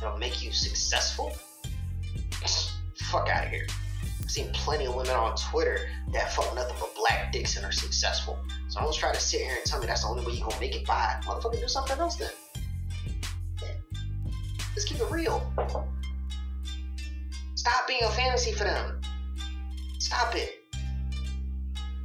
It'll 0.02 0.18
make 0.18 0.42
you 0.42 0.54
successful? 0.54 1.34
Fuck 3.12 3.28
out 3.28 3.48
of 3.48 3.52
here. 3.52 3.68
I've 4.22 4.32
seen 4.32 4.50
plenty 4.54 4.86
of 4.86 4.96
women 4.96 5.16
on 5.16 5.36
Twitter 5.36 5.90
that 6.14 6.32
fuck 6.32 6.56
nothing 6.56 6.76
but 6.80 6.96
black 6.96 7.34
dicks 7.34 7.58
and 7.58 7.66
are 7.66 7.72
successful. 7.72 8.40
So 8.70 8.80
don't 8.80 8.94
try 8.94 9.12
to 9.12 9.20
sit 9.20 9.42
here 9.42 9.56
and 9.56 9.66
tell 9.66 9.80
me 9.80 9.88
that's 9.88 10.04
the 10.04 10.10
only 10.10 10.26
way 10.26 10.34
you 10.34 10.44
gonna 10.44 10.60
make 10.60 10.76
it 10.76 10.86
by. 10.86 11.20
Motherfucker, 11.24 11.60
do 11.60 11.68
something 11.68 11.98
else 12.00 12.18
then. 12.18 12.30
Let's 14.76 14.86
keep 14.86 15.00
it 15.00 15.12
real. 15.12 15.52
Stop 17.56 17.88
being 17.88 18.04
a 18.04 18.12
fantasy 18.12 18.52
for 18.52 18.64
them. 18.64 19.02
Stop 19.98 20.36
it. 20.36 20.64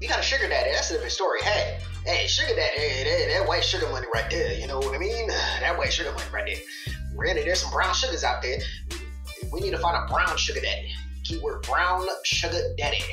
You 0.01 0.09
got 0.09 0.21
a 0.21 0.23
sugar 0.23 0.49
daddy. 0.49 0.71
That's 0.73 0.91
a 0.91 0.95
different 0.95 1.13
story. 1.13 1.41
Hey, 1.43 1.79
hey, 2.05 2.27
sugar 2.27 2.55
daddy. 2.57 2.79
Hey, 2.79 3.05
that, 3.05 3.39
that 3.39 3.49
white 3.49 3.63
sugar 3.63 3.89
money 3.89 4.07
right 4.13 4.29
there. 4.31 4.55
You 4.55 4.67
know 4.67 4.79
what 4.79 4.95
I 4.95 4.99
mean? 4.99 5.31
Uh, 5.31 5.61
that 5.61 5.79
white 5.79 5.93
sugar 5.93 6.13
money 6.13 6.25
right 6.33 6.47
there. 6.47 6.95
Granted, 7.15 7.47
there's 7.47 7.61
some 7.63 7.71
brown 7.71 7.95
sugars 7.95 8.25
out 8.25 8.43
there. 8.43 8.59
We 9.53 9.61
need 9.61 9.71
to 9.71 9.79
find 9.79 9.97
a 9.97 10.13
brown 10.13 10.37
sugar 10.37 10.61
daddy. 10.61 10.91
Keyword 11.25 11.63
brown 11.63 12.07
sugar 12.25 12.61
daddy. 12.77 13.05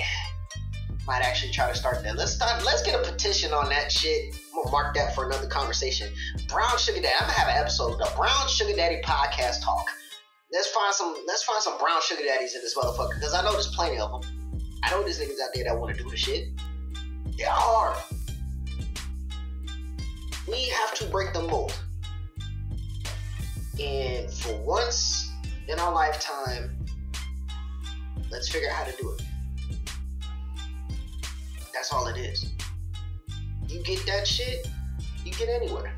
Might 1.08 1.24
actually 1.24 1.52
try 1.52 1.68
to 1.68 1.76
start 1.76 2.04
that. 2.04 2.16
Let's 2.16 2.34
start. 2.34 2.64
Let's 2.64 2.84
get 2.84 2.94
a 2.94 3.12
petition 3.12 3.54
on 3.54 3.70
that 3.70 3.92
shit. 3.92 4.36
I'm 4.54 4.64
gonna 4.64 4.72
mark 4.72 4.96
that 4.96 5.16
for 5.16 5.26
another 5.26 5.48
conversation. 5.48 6.14
Brown 6.48 6.78
sugar 6.78 7.02
daddy. 7.02 7.16
I'm 7.20 7.28
gonna 7.28 7.40
have 7.40 7.48
an 7.48 7.58
episode 7.58 7.94
of 7.94 7.98
the 7.98 8.12
Brown 8.16 8.48
Sugar 8.48 8.76
Daddy 8.76 9.02
podcast 9.04 9.64
talk. 9.64 9.86
Let's 10.54 10.68
find 10.70 10.94
some. 10.94 11.16
Let's 11.28 11.44
find 11.44 11.62
some 11.62 11.80
brown 11.80 12.02
sugar 12.04 12.22
daddies 12.24 12.56
in 12.56 12.62
this 12.62 12.78
motherfucker 12.78 13.16
because 13.16 13.34
I 13.34 13.44
know 13.44 13.52
there's 13.54 13.74
plenty 13.76 13.98
of 13.98 14.12
them. 14.12 14.62
I 14.84 14.92
know 14.92 15.02
there's 15.02 15.20
niggas 15.20 15.42
out 15.44 15.50
there 15.56 15.64
that 15.64 15.80
want 15.80 15.96
to 15.96 16.04
do 16.04 16.10
the 16.10 16.18
shit. 16.18 16.50
There 17.38 17.50
are. 17.50 17.96
We 20.48 20.66
have 20.70 20.94
to 20.96 21.06
break 21.06 21.34
the 21.34 21.42
mold. 21.42 21.74
And 23.80 24.32
for 24.32 24.56
once 24.58 25.32
in 25.68 25.80
our 25.80 25.94
lifetime, 25.94 26.78
let's 28.30 28.50
figure 28.50 28.70
out 28.70 28.76
how 28.76 28.84
to 28.84 28.98
do 29.02 29.12
it. 29.14 29.22
That's 31.82 31.94
all 31.94 32.06
it 32.06 32.16
is. 32.16 32.46
You 33.68 33.82
get 33.82 34.06
that 34.06 34.28
shit, 34.28 34.68
you 35.26 35.32
get 35.32 35.50
anywhere. 35.50 35.92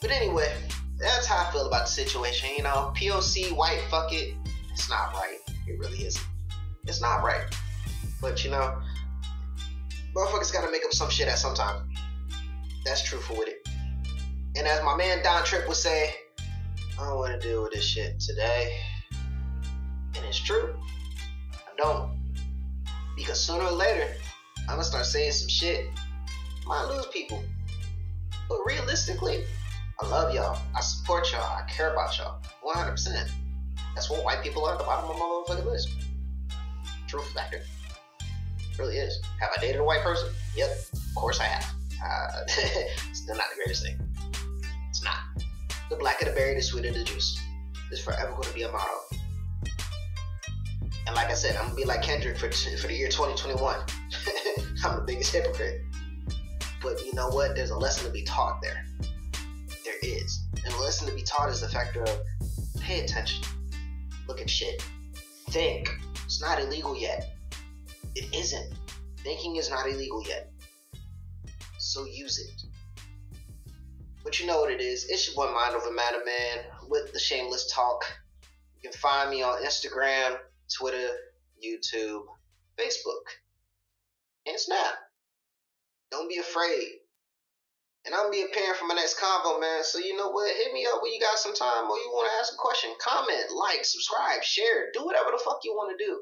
But 0.00 0.12
anyway, 0.12 0.54
that's 1.00 1.26
how 1.26 1.48
I 1.48 1.50
feel 1.50 1.66
about 1.66 1.86
the 1.86 1.90
situation. 1.90 2.50
You 2.56 2.62
know, 2.62 2.92
POC, 2.96 3.50
white, 3.56 3.80
fuck 3.90 4.12
it. 4.12 4.34
It's 4.70 4.88
not 4.88 5.12
right. 5.14 5.38
It 5.66 5.80
really 5.80 6.06
isn't. 6.06 6.24
It's 6.84 7.02
not 7.02 7.24
right. 7.24 7.42
But 8.20 8.44
you 8.44 8.52
know, 8.52 8.80
motherfuckers 10.14 10.52
gotta 10.52 10.70
make 10.70 10.84
up 10.84 10.92
some 10.92 11.10
shit 11.10 11.26
at 11.26 11.38
some 11.38 11.56
time. 11.56 11.92
That's 12.84 13.02
truthful 13.02 13.38
with 13.38 13.48
it. 13.48 13.68
And 14.54 14.64
as 14.68 14.80
my 14.84 14.94
man 14.94 15.24
Don 15.24 15.42
Trip 15.42 15.66
would 15.66 15.76
say, 15.76 16.14
I 17.00 17.04
don't 17.04 17.18
want 17.18 17.32
to 17.32 17.48
deal 17.48 17.64
with 17.64 17.72
this 17.72 17.84
shit 17.84 18.20
today. 18.20 18.78
And 19.10 20.24
it's 20.24 20.38
true. 20.38 20.76
I 21.52 21.82
don't. 21.82 22.16
Because 23.16 23.40
sooner 23.40 23.64
or 23.64 23.72
later, 23.72 24.06
I'm 24.68 24.74
gonna 24.74 24.84
start 24.84 25.06
saying 25.06 25.32
some 25.32 25.48
shit. 25.48 25.86
Might 26.66 26.86
lose 26.88 27.06
people. 27.06 27.42
But 28.48 28.58
realistically, 28.66 29.44
I 30.00 30.08
love 30.08 30.34
y'all. 30.34 30.60
I 30.74 30.80
support 30.80 31.30
y'all. 31.32 31.42
I 31.42 31.62
care 31.70 31.92
about 31.92 32.18
y'all. 32.18 32.40
100%. 32.64 33.30
That's 33.94 34.10
what 34.10 34.24
white 34.24 34.42
people 34.42 34.64
are 34.66 34.72
at 34.72 34.78
the 34.78 34.84
bottom 34.84 35.08
of 35.10 35.16
my 35.16 35.22
motherfucking 35.22 35.64
list. 35.64 35.90
Truth 37.06 37.32
factor. 37.32 37.62
Really 38.78 38.96
is. 38.98 39.22
Have 39.40 39.50
I 39.56 39.60
dated 39.60 39.80
a 39.80 39.84
white 39.84 40.02
person? 40.02 40.28
Yep. 40.56 40.70
Of 40.92 41.14
course 41.14 41.40
I 41.40 41.44
have. 41.44 41.74
Uh, 42.04 42.28
not 43.28 43.36
the 43.36 43.56
greatest 43.56 43.84
thing. 43.84 43.98
It's 44.90 45.02
not. 45.02 45.16
The 45.88 45.96
blacker 45.96 46.26
the 46.26 46.32
berry, 46.32 46.54
the 46.54 46.62
sweeter 46.62 46.92
the 46.92 47.04
juice. 47.04 47.40
It's 47.90 48.02
forever 48.02 48.32
going 48.32 48.42
to 48.42 48.54
be 48.54 48.62
a 48.62 48.72
motto. 48.72 49.16
And 51.06 51.14
like 51.14 51.30
I 51.30 51.34
said, 51.34 51.56
I'm 51.56 51.66
gonna 51.66 51.76
be 51.76 51.84
like 51.84 52.02
Kendrick 52.02 52.36
for, 52.36 52.50
for 52.50 52.88
the 52.88 52.94
year 52.94 53.08
2021. 53.08 53.78
I'm 54.84 54.96
the 54.96 55.04
biggest 55.06 55.32
hypocrite. 55.32 55.82
But 56.82 57.04
you 57.04 57.14
know 57.14 57.28
what? 57.28 57.54
There's 57.56 57.70
a 57.70 57.78
lesson 57.78 58.06
to 58.06 58.12
be 58.12 58.22
taught 58.22 58.60
there. 58.62 58.84
There 59.84 59.94
is. 60.02 60.44
And 60.64 60.74
the 60.74 60.78
lesson 60.78 61.08
to 61.08 61.14
be 61.14 61.22
taught 61.22 61.48
is 61.48 61.60
the 61.60 61.68
factor 61.68 62.02
of 62.02 62.20
pay 62.80 63.00
attention. 63.00 63.44
Look 64.28 64.40
at 64.40 64.50
shit. 64.50 64.84
Think. 65.50 65.88
It's 66.24 66.40
not 66.40 66.60
illegal 66.60 66.96
yet. 66.96 67.36
It 68.14 68.34
isn't. 68.34 68.74
Thinking 69.18 69.56
is 69.56 69.70
not 69.70 69.88
illegal 69.88 70.22
yet. 70.26 70.52
So 71.78 72.04
use 72.04 72.38
it. 72.38 72.62
But 74.22 74.40
you 74.40 74.46
know 74.46 74.60
what 74.60 74.72
it 74.72 74.80
is. 74.80 75.06
It's 75.08 75.26
your 75.26 75.36
boy 75.36 75.52
Mind 75.52 75.74
Over 75.74 75.92
Matter 75.92 76.18
Man 76.24 76.64
with 76.88 77.12
the 77.12 77.18
Shamelust 77.18 77.72
Talk. 77.72 78.04
You 78.76 78.90
can 78.90 78.98
find 78.98 79.30
me 79.30 79.42
on 79.42 79.62
Instagram, 79.62 80.36
Twitter, 80.76 81.10
YouTube, 81.64 82.22
Facebook, 82.76 83.22
and 84.46 84.58
Snap. 84.58 84.94
Don't 86.10 86.28
be 86.28 86.38
afraid. 86.38 87.02
And 88.06 88.14
I'm 88.14 88.30
be 88.30 88.42
appearing 88.42 88.78
for 88.78 88.86
my 88.86 88.94
next 88.94 89.18
convo, 89.18 89.60
man. 89.60 89.82
So 89.82 89.98
you 89.98 90.16
know 90.16 90.30
what? 90.30 90.54
Hit 90.54 90.72
me 90.72 90.86
up 90.86 91.02
when 91.02 91.12
you 91.12 91.18
got 91.20 91.38
some 91.38 91.54
time 91.54 91.90
or 91.90 91.98
you 91.98 92.10
want 92.14 92.30
to 92.30 92.38
ask 92.38 92.54
a 92.54 92.56
question. 92.56 92.90
Comment, 93.02 93.50
like, 93.50 93.84
subscribe, 93.84 94.44
share, 94.44 94.94
do 94.94 95.04
whatever 95.04 95.30
the 95.32 95.42
fuck 95.42 95.58
you 95.64 95.74
want 95.74 95.90
to 95.90 96.04
do. 96.04 96.20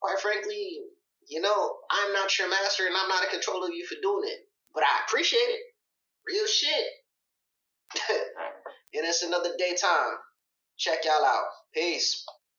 Quite 0.00 0.20
frankly, 0.20 0.80
you 1.28 1.40
know, 1.40 1.76
I'm 1.90 2.12
not 2.12 2.38
your 2.38 2.50
master 2.50 2.86
and 2.86 2.94
I'm 2.94 3.08
not 3.08 3.24
in 3.24 3.30
control 3.30 3.64
of 3.64 3.72
you 3.72 3.86
for 3.86 3.96
doing 4.02 4.28
it. 4.28 4.44
But 4.74 4.84
I 4.84 5.08
appreciate 5.08 5.38
it. 5.38 5.60
Real 6.28 6.46
shit. 6.46 6.84
and 8.94 9.06
it's 9.06 9.22
another 9.22 9.56
daytime. 9.58 10.20
Check 10.76 11.04
y'all 11.04 11.24
out. 11.24 11.44
Peace. 11.74 12.26